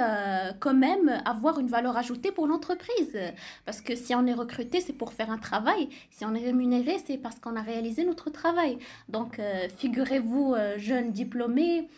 [0.60, 3.18] quand même avoir une valeur ajoutée pour l'entreprise.
[3.66, 5.90] Parce que si on est recruté, c'est pour faire un travail.
[6.12, 8.78] Si on est rémunéré, c'est parce qu'on a réalisé notre travail.
[9.10, 11.90] Donc, euh, figurez-vous, euh, jeune diplômé,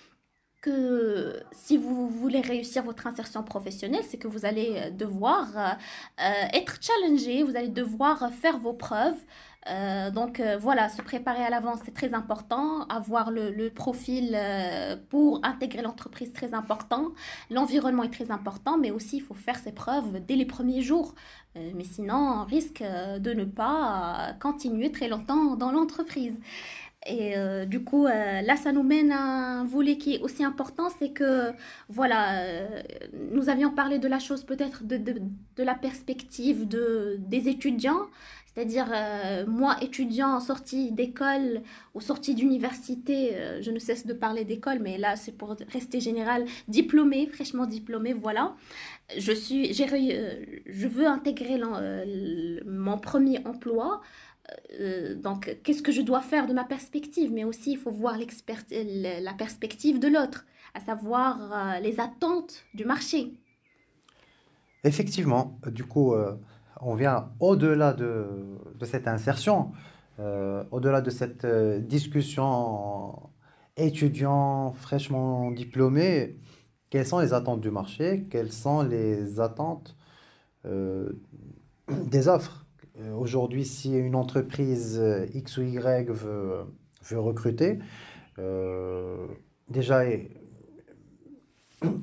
[0.62, 5.78] que si vous voulez réussir votre insertion professionnelle, c'est que vous allez euh, devoir
[6.18, 9.18] être challengé, vous allez devoir faire vos preuves.
[10.14, 12.88] Donc voilà, se préparer à l'avance, c'est très important.
[12.88, 14.36] Avoir le, profil
[15.10, 17.10] pour intégrer l'entreprise, très important.
[17.52, 21.14] L'environnement est très important, mais aussi il faut faire ses preuves dès les premiers jours.
[21.56, 26.40] Mais sinon, on risque de ne pas continuer très longtemps dans l'entreprise.
[27.06, 29.22] Et euh, du coup, euh, là, ça nous mène à
[29.60, 31.52] un volet qui est aussi important, c'est que,
[31.88, 32.82] voilà, euh,
[33.32, 35.22] nous avions parlé de la chose peut-être de, de,
[35.56, 38.08] de la perspective de, des étudiants,
[38.54, 38.88] c'est-à-dire
[39.48, 41.62] moi, étudiant sorti d'école
[41.94, 46.46] ou sorti d'université, je ne cesse de parler d'école, mais là, c'est pour rester général,
[46.68, 48.56] diplômé, fraîchement diplômé, voilà.
[49.18, 51.62] Je suis, je veux intégrer
[52.66, 54.02] mon premier emploi.
[54.80, 58.18] Euh, donc, qu'est-ce que je dois faire de ma perspective, mais aussi il faut voir
[58.18, 63.34] la perspective de l'autre, à savoir euh, les attentes du marché.
[64.84, 66.36] Effectivement, du coup, euh,
[66.82, 68.28] on vient au-delà de,
[68.78, 69.72] de cette insertion,
[70.20, 73.30] euh, au-delà de cette euh, discussion
[73.76, 76.38] étudiant fraîchement diplômé,
[76.90, 79.96] quelles sont les attentes du marché, quelles sont les attentes
[80.66, 81.12] euh,
[81.88, 82.59] des offres?
[83.00, 86.66] Euh, Aujourd'hui, si une entreprise euh, X ou Y veut,
[87.12, 87.80] recruter,
[88.38, 89.28] euh,
[89.70, 90.04] déjà,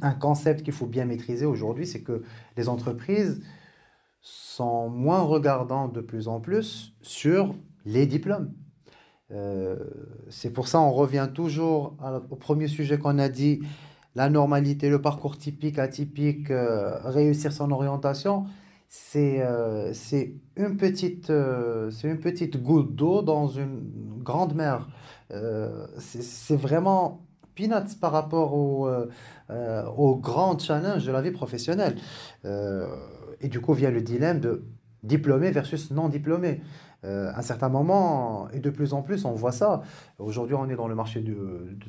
[0.02, 2.22] un concept qu'il faut bien maîtriser aujourd'hui, c'est que
[2.56, 3.42] les entreprises
[4.20, 8.52] sont moins regardantes de plus en plus sur les diplômes.
[10.28, 11.96] C'est pour ça on revient toujours
[12.30, 13.60] au premier sujet qu'on a dit,
[14.14, 18.46] la normalité, le parcours typique, atypique, réussir son orientation.
[18.88, 23.80] C'est euh, c'est une petite, euh, une petite goutte d'eau dans une
[24.22, 24.88] grande mer.
[25.32, 27.22] Euh, c'est vraiment
[27.54, 28.88] peanuts par rapport au,
[29.48, 31.96] au grand challenge de la vie professionnelle.
[33.40, 34.66] Et du coup, vient le dilemme de
[35.02, 36.60] diplômé versus non diplômé.
[37.02, 39.80] À un certain moment, et de plus en plus, on voit ça.
[40.18, 41.34] Aujourd'hui, on est dans le marché du,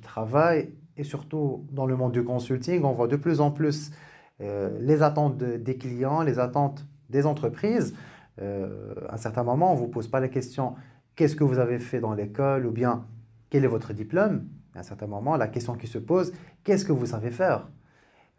[0.02, 3.92] travail et surtout dans le monde du consulting, on voit de plus en plus
[4.40, 7.96] les attentes de- des clients, les attentes des entreprises.
[8.42, 10.76] Euh, à un certain moment, on ne vous pose pas la question
[11.16, 13.06] qu'est-ce que vous avez fait dans l'école ou bien
[13.50, 14.48] quel est votre diplôme?
[14.76, 16.34] À un certain moment, la question qui se pose
[16.64, 17.68] qu'est-ce que vous savez faire?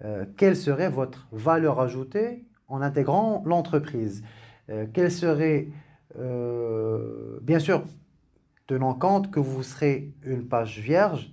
[0.05, 4.23] Euh, quelle serait votre valeur ajoutée en intégrant l'entreprise?
[4.71, 5.69] Euh, quelle serait,
[6.19, 7.83] euh, bien sûr,
[8.69, 11.33] tenant compte que vous serez une page vierge,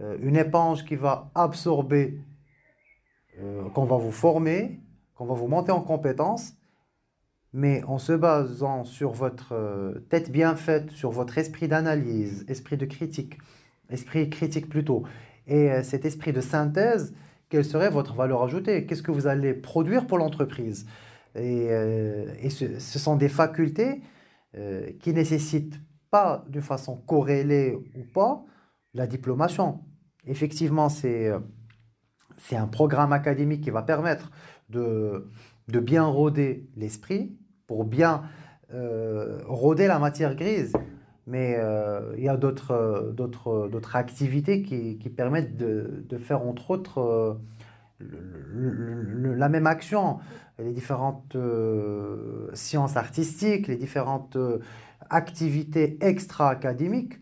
[0.00, 2.18] euh, une éponge qui va absorber,
[3.40, 4.80] euh, qu'on va vous former,
[5.14, 6.54] qu'on va vous monter en compétences,
[7.52, 12.76] mais en se basant sur votre euh, tête bien faite, sur votre esprit d'analyse, esprit
[12.76, 13.38] de critique,
[13.90, 15.04] esprit critique plutôt,
[15.46, 17.14] et euh, cet esprit de synthèse,
[17.48, 18.86] quelle serait votre valeur ajoutée?
[18.86, 20.86] Qu'est-ce que vous allez produire pour l'entreprise?
[21.36, 21.68] Et,
[22.48, 24.02] ce, sont des facultés
[24.56, 25.80] euh, qui nécessitent
[26.10, 28.44] pas de façon corrélée ou pas
[28.94, 29.80] la diplomation.
[30.26, 31.32] Effectivement, c'est
[32.36, 34.30] c'est un programme académique qui va permettre
[34.70, 35.26] de,
[35.68, 38.22] de bien rôder l'esprit, pour bien
[38.72, 39.40] euh,
[39.76, 40.72] la matière grise.
[41.26, 46.42] Mais euh, il y a d'autres d'autres, d'autres activités qui, qui permettent de, de faire,
[46.46, 47.34] entre autres, euh,
[48.00, 50.18] la même action.
[50.58, 54.36] Les différentes euh, sciences artistiques, les différentes
[55.10, 57.18] activités extra-académiques.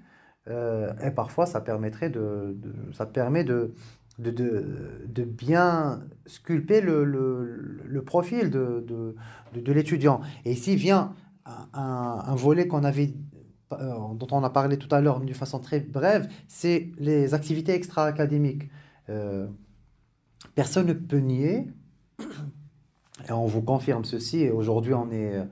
[0.49, 2.57] Et parfois, ça permettrait de-
[2.93, 3.75] ça permet de,
[4.19, 4.67] de, de,
[5.07, 8.85] de bien sculpter le, le, le profil de,
[9.55, 10.21] de, l'étudiant.
[10.45, 11.15] Et ici vient
[11.47, 13.15] un, un- volet qu'on avait,
[13.73, 17.73] euh, dont on a parlé tout à l'heure d'une façon très brève, c'est les activités
[17.73, 18.69] extra-académiques.
[19.09, 19.47] Euh,
[20.55, 21.69] personne ne peut nier,
[23.29, 25.43] et on vous confirme ceci, et aujourd'hui on est,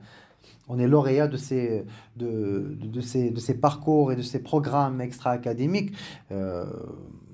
[0.67, 1.85] on est lauréat de ces,
[2.15, 5.93] de ces, de ces parcours et de ces programmes extra-académiques.
[6.31, 6.65] Euh,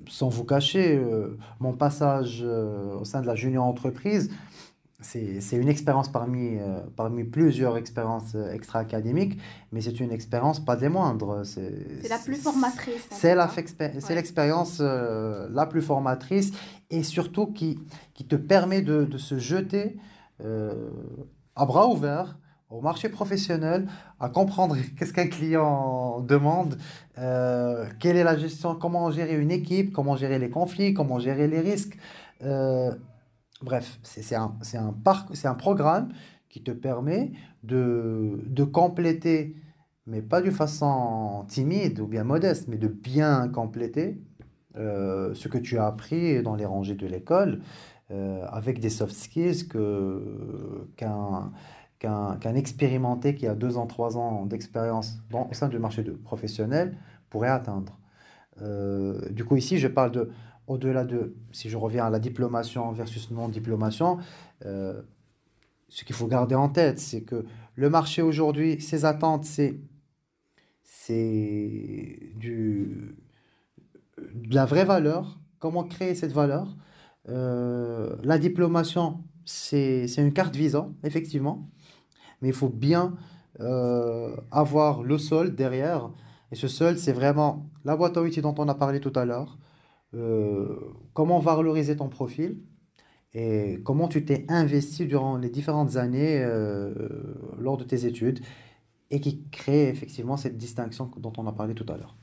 [0.08, 4.30] sans vous cacher, euh, mon passage euh, au sein de la junior entreprise,
[5.00, 9.38] c'est, une expérience parmi, euh, parmi plusieurs expériences extra-académiques,
[9.70, 11.46] mais c'est une expérience pas des moindres.
[11.46, 13.46] C'est, la plus formatrice, en c'est la
[14.08, 14.14] Ouais.
[14.16, 16.50] l'expérience euh, la plus formatrice
[16.90, 17.78] et surtout qui,
[18.14, 19.96] qui te permet de, de se jeter
[20.44, 20.90] euh,
[21.54, 22.36] à bras ouverts
[22.70, 23.88] au marché professionnel,
[24.20, 26.76] à comprendre qu'est-ce qu'un client demande,
[27.18, 31.48] euh, quelle est la gestion, comment gérer une équipe, comment gérer les conflits, comment gérer
[31.48, 31.96] les risques.
[32.42, 32.94] Euh,
[33.62, 34.94] bref, c'est un, un,
[35.44, 36.12] un programme
[36.48, 39.56] qui te permet de, de compléter,
[40.06, 44.20] mais pas d'une façon timide ou bien modeste, mais de bien compléter
[44.76, 47.60] euh, ce que tu as appris dans les rangées de l'école
[48.50, 51.52] avec des soft skills qu'un,
[51.98, 56.96] qu'un, expérimenté qui a deux ans, trois ans d'expérience au sein du marché professionnel
[57.30, 57.98] pourrait atteindre.
[58.62, 60.30] Euh, du coup, ici, je parle de,
[60.66, 64.18] au-delà de, si je reviens à la diplomation versus non-diplomation,
[64.64, 65.02] euh,
[65.88, 67.44] ce qu'il faut garder en tête, c'est que
[67.74, 69.80] le marché aujourd'hui, ses attentes, c'est,
[70.82, 73.16] c'est de
[74.50, 76.76] la vraie valeur, comment créer cette valeur?
[77.28, 81.68] Euh, la diplomation, c'est, une carte Visa, effectivement,
[82.40, 83.14] mais il faut bien
[83.60, 86.10] euh, avoir le sol derrière.
[86.52, 89.24] Et ce sol, c'est vraiment la boîte à outils dont on a parlé tout à
[89.24, 89.58] l'heure,
[90.14, 90.78] euh,
[91.12, 92.60] comment valoriser ton profil
[93.34, 96.94] et comment tu t'es investi durant les différentes années euh,
[97.58, 98.40] lors de tes études
[99.10, 102.16] et qui crée effectivement cette distinction dont on a parlé tout à l'heure.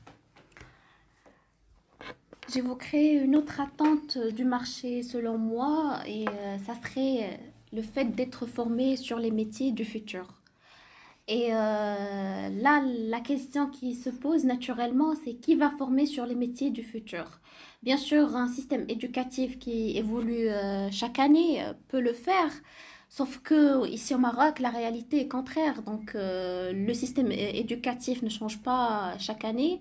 [2.52, 6.26] J'évoquerai une autre attente du marché selon moi, et
[6.64, 7.40] ça serait
[7.72, 10.26] le fait d'être formé sur les métiers du futur.
[11.28, 16.36] Et euh, là, la question qui se pose naturellement, c'est qui va former sur les
[16.36, 17.40] métiers du futur?
[17.82, 22.52] Bien sûr, un système éducatif qui évolue euh, chaque année euh, peut le faire,
[23.08, 25.82] sauf que ici au Maroc, la réalité est contraire.
[25.82, 29.80] Donc, le système éducatif ne change pas chaque année.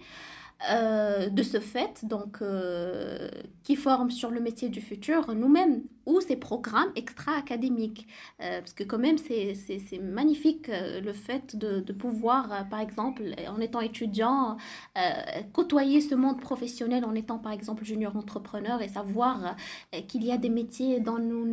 [0.72, 3.30] Euh, de ce fait, donc, euh,
[3.64, 8.08] qui forme sur le métier du futur, nous-mêmes, ou ces programmes extra-académiques.
[8.42, 9.54] Euh, parce que quand même, c'est
[10.02, 14.58] magnifique le fait de, de pouvoir, par exemple, en étant étudiant,
[15.54, 19.56] côtoyer ce monde professionnel en étant, par exemple, junior entrepreneur et savoir
[20.08, 21.46] qu'il y a des métiers dont nous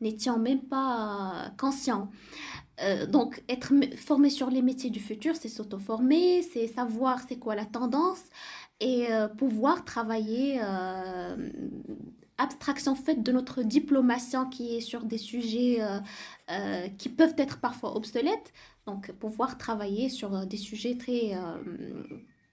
[0.00, 2.10] n'étions même pas conscients.
[3.08, 7.64] Donc, être formé sur les métiers du futur, c'est s'auto-former, c'est savoir c'est quoi la
[7.64, 8.22] tendance
[8.80, 9.06] et
[9.36, 10.60] pouvoir travailler
[12.38, 15.98] abstraction faite de notre diplomation qui est sur des sujets euh,
[16.50, 18.52] euh, qui peuvent être parfois obsolètes.
[18.86, 21.32] Donc, pouvoir travailler sur euh, des sujets très,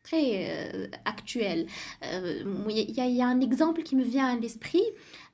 [0.03, 1.67] très actuels.
[2.03, 4.83] Il y, a un exemple qui me vient à l'esprit.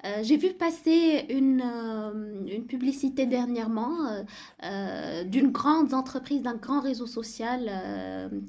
[0.06, 3.98] Euh, j'ai vu passer une, euh, une publicité dernièrement
[4.64, 7.70] euh, d'une grande entreprise, d'un grand réseau social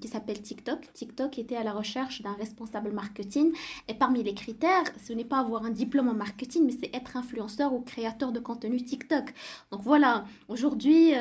[0.01, 0.93] qui s'appelle TikTok.
[0.93, 3.53] TikTok était à la recherche d'un responsable marketing
[3.89, 7.17] et parmi les critères, ce n'est pas avoir un diplôme en marketing, mais c'est être
[7.17, 9.33] influenceur ou créateur de contenu TikTok.
[9.71, 11.13] Donc voilà, aujourd'hui...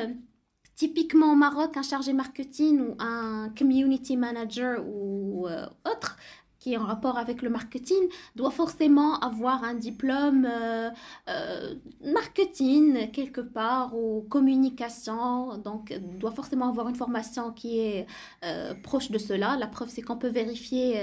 [0.74, 5.48] Typiquement au Maroc, un chargé marketing ou un community manager ou
[5.84, 6.16] autre
[6.58, 10.90] qui est en rapport avec le marketing doit forcément avoir un diplôme euh,
[11.28, 15.58] euh, marketing quelque part ou communication.
[15.58, 18.06] Donc doit forcément avoir une formation qui est
[18.44, 19.56] euh, proche de cela.
[19.56, 21.00] La preuve c'est qu'on peut vérifier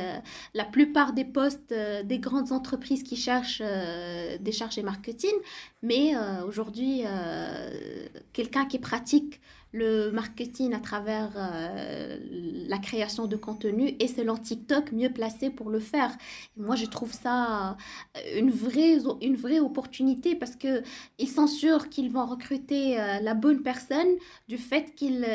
[0.53, 5.33] la plupart des postes des grandes entreprises qui cherchent des chargés marketing.
[5.81, 6.13] Mais
[6.47, 7.03] aujourd'hui
[8.33, 9.39] quelqu'un qui pratique
[9.75, 12.17] le marketing à travers euh,
[12.67, 16.11] la création de contenu et selon TikTok mieux placé pour le faire.
[16.55, 17.71] moi, je trouve ça
[18.15, 20.81] euh, une vraie, une vraie opportunité parce que
[21.19, 24.07] ils sont sûrs qu'ils vont recruter euh, la bonne personne
[24.47, 25.25] du fait qu'ils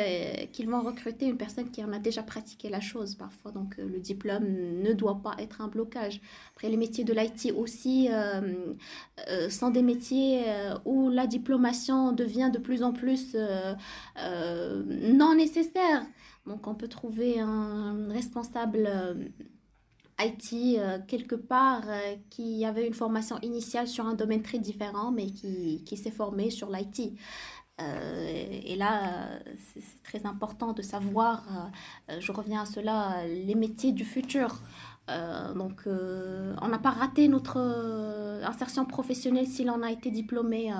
[0.51, 3.51] qu'ils vont recruter une personne qui en a déjà pratiqué la chose parfois.
[3.51, 4.45] Donc, le diplôme
[4.81, 6.19] ne doit pas être un blocage.
[6.55, 8.09] Après, les métiers de l'IT aussi
[9.49, 10.43] sont des métiers
[10.85, 13.35] où la diplomation devient de plus en plus
[14.31, 16.05] euh, non nécessaire.
[16.45, 19.13] Donc on peut trouver un responsable euh,
[20.19, 21.83] IT euh, quelque part
[22.29, 26.49] qui avait une formation initiale sur un domaine très différent, mais qui, qui s'est formé
[26.49, 27.13] sur l'IT.
[27.79, 29.39] et là,
[29.73, 31.71] c'est très important de savoir,
[32.19, 34.61] je reviens à cela, les métiers du futur.
[35.11, 40.09] Euh, donc, euh, on n'a pas raté notre euh, insertion professionnelle si l'on a été
[40.11, 40.71] diplômé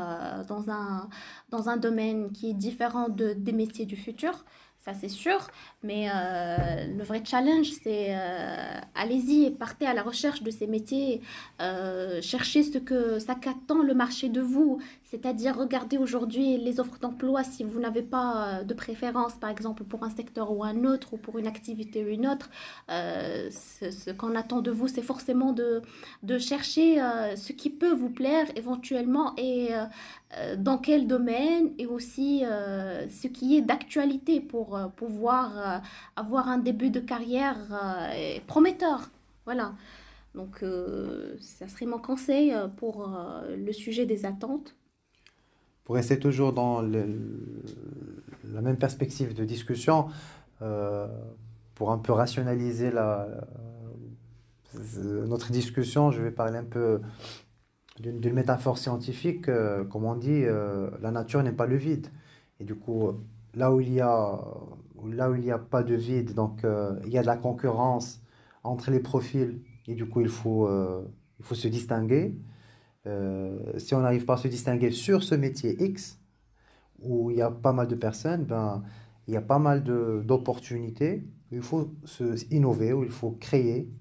[0.48, 4.46] dans, un, domaine qui est différent de, des métiers du futur
[4.80, 5.48] ça c'est sûr.
[5.84, 11.22] Mais euh, le vrai challenge, c'est euh, allez-y partez à la recherche de ces métiers,
[11.60, 17.00] euh, cherchez ce que ça qu'attend le marché de vous, c'est-à-dire regardez aujourd'hui les offres
[17.00, 21.16] d'emploi si vous n'avez pas de préférence, par exemple pour un secteur ou un autre,
[21.16, 22.52] ou pour une activité ou une autre.
[22.88, 25.82] ce, ce qu'on attend de vous, c'est forcément de,
[26.22, 26.98] de chercher
[27.36, 29.70] ce qui peut vous plaire éventuellement et
[30.58, 35.71] dans quel domaine et aussi ce qui est d'actualité pour pouvoir
[36.16, 39.10] avoir un début de carrière euh, prometteur.
[39.46, 39.74] Voilà.
[40.36, 40.64] Donc,
[41.42, 43.10] ça serait mon conseil pour
[43.50, 44.78] le sujet des attentes.
[45.84, 50.08] Pour rester toujours dans la même perspective de discussion,
[51.76, 52.92] pour un peu rationaliser
[54.74, 57.02] notre discussion, je vais parler un peu
[58.00, 59.48] d'une métaphore scientifique.
[59.90, 60.46] comme on dit,
[61.02, 62.08] la nature n'est pas le vide.
[62.62, 63.12] Et du coup,
[63.56, 64.40] là où il y a,
[65.08, 67.38] là où il n'y a pas de vide, donc euh, il y a de la
[67.38, 68.22] concurrence
[68.64, 71.04] entre les profils et du coup il faut, euh,
[71.40, 72.38] il faut se distinguer.
[73.08, 76.20] Euh, si on n'arrive pas à se distinguer sur ce métier X,
[77.00, 78.84] où il y a pas mal de personnes, ben,
[79.28, 83.92] il y a pas mal d'opportunités, il faut se innover, où il faut créer,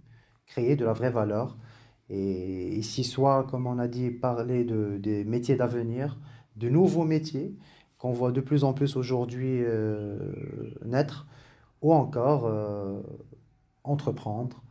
[0.46, 1.56] créer de la vraie valeur.
[2.08, 6.18] Et ici, soit, comme on a dit, parler de, des métiers d'avenir,
[6.56, 7.56] de nouveaux métiers,
[8.00, 10.32] qu'on voit de plus en plus aujourd'hui euh,
[10.84, 11.28] naître,
[11.82, 13.00] ou encore euh,
[13.84, 14.62] entreprendre,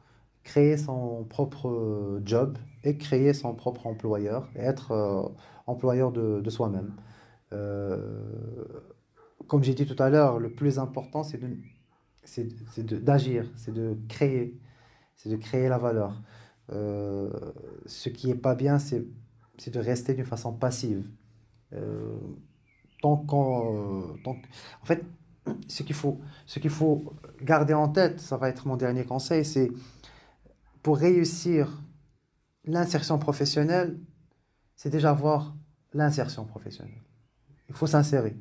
[0.43, 5.21] créer son propre job et créer son propre employeur, et être euh,
[5.67, 6.93] employeur de, de soi-même.
[9.47, 11.39] comme j'ai dit tout à l'heure, le plus important, c'est
[13.03, 14.59] d'agir, c'est de créer,
[15.15, 16.19] c'est de créer la valeur.
[16.69, 19.05] ce qui n'est pas bien, c'est
[19.67, 21.07] de rester d'une façon passive
[23.01, 23.25] tant.
[23.33, 24.31] Euh,
[24.81, 25.03] en fait,
[25.67, 29.45] ce qu'il faut, ce qu'il faut garder en tête, ça va être mon dernier conseil,
[29.45, 29.71] c'est
[30.83, 31.81] pour réussir
[32.65, 33.97] l'insertion professionnelle,
[34.75, 35.55] c'est déjà voir
[35.93, 37.01] l'insertion professionnelle.
[37.67, 38.37] Il faut s'insérer.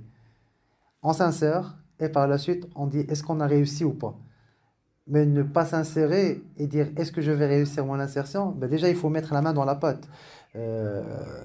[1.03, 4.19] On s'insère et par la suite, on dit est-ce qu'on a réussi ou pas?
[5.09, 8.51] mais ne pas s'insérer et dire est-ce que je vais réussir mon insertion?
[8.51, 10.07] Ben Déjà, il faut mettre la main dans la pâte.
[10.55, 11.03] Euh,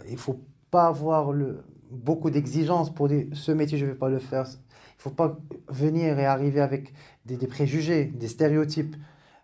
[0.10, 0.40] il faut
[0.70, 4.46] pas avoir le, beaucoup d'exigences pour dire ce métier, je ne vais pas le faire.
[4.48, 5.38] Il ne faut pas
[5.68, 6.94] venir et arriver avec
[7.26, 8.96] des, préjugés, des stéréotypes.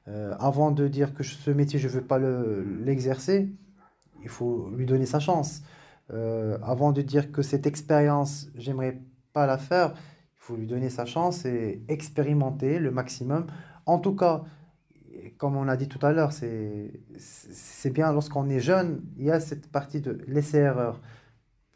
[0.07, 3.51] Euh, avant de dire que ce métier, je ne veux pas l'exercer,
[4.23, 5.61] il faut lui donner sa chance.
[6.11, 8.99] Euh, avant de dire que cette expérience, j'aimerais
[9.33, 13.45] pas la faire, il faut lui donner sa chance et expérimenter le maximum.
[13.85, 14.43] En tout cas,
[15.37, 19.39] comme on a dit tout à l'heure, c'est bien lorsqu'on est jeune, il y a
[19.39, 20.99] cette partie de laisser erreur.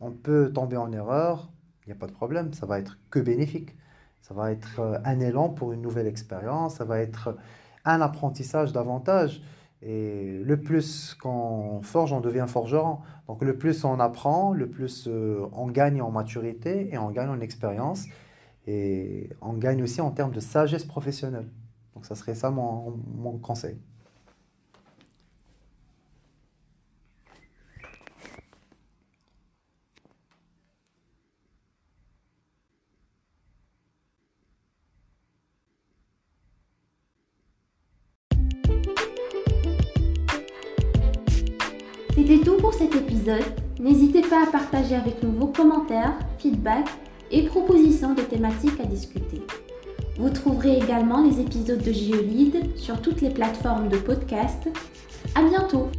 [0.06, 1.50] On peut tomber en erreur,
[1.86, 3.78] il n'y a pas de problème, ça va être que bénéfique.
[4.22, 7.38] Ça va être euh, un élan pour une nouvelle expérience, ça va être
[7.86, 9.42] un apprentissage davantage.
[9.82, 13.00] Et le plus qu'on forge, on devient forgeron.
[13.28, 17.30] Donc le plus on apprend, le plus euh, on gagne en maturité et on gagne
[17.30, 18.06] en expérience.
[18.68, 21.50] Et on gagne aussi en termes de sagesse professionnelle.
[21.96, 23.78] Donc ça serait ça mon, mon conseil.
[44.44, 46.90] À partager avec nous vos commentaires, feedbacks
[47.32, 49.42] et propositions de thématiques à discuter.
[50.18, 54.70] Vous trouverez également les épisodes de Geolide sur toutes les plateformes de podcast.
[55.34, 55.90] À bientôt!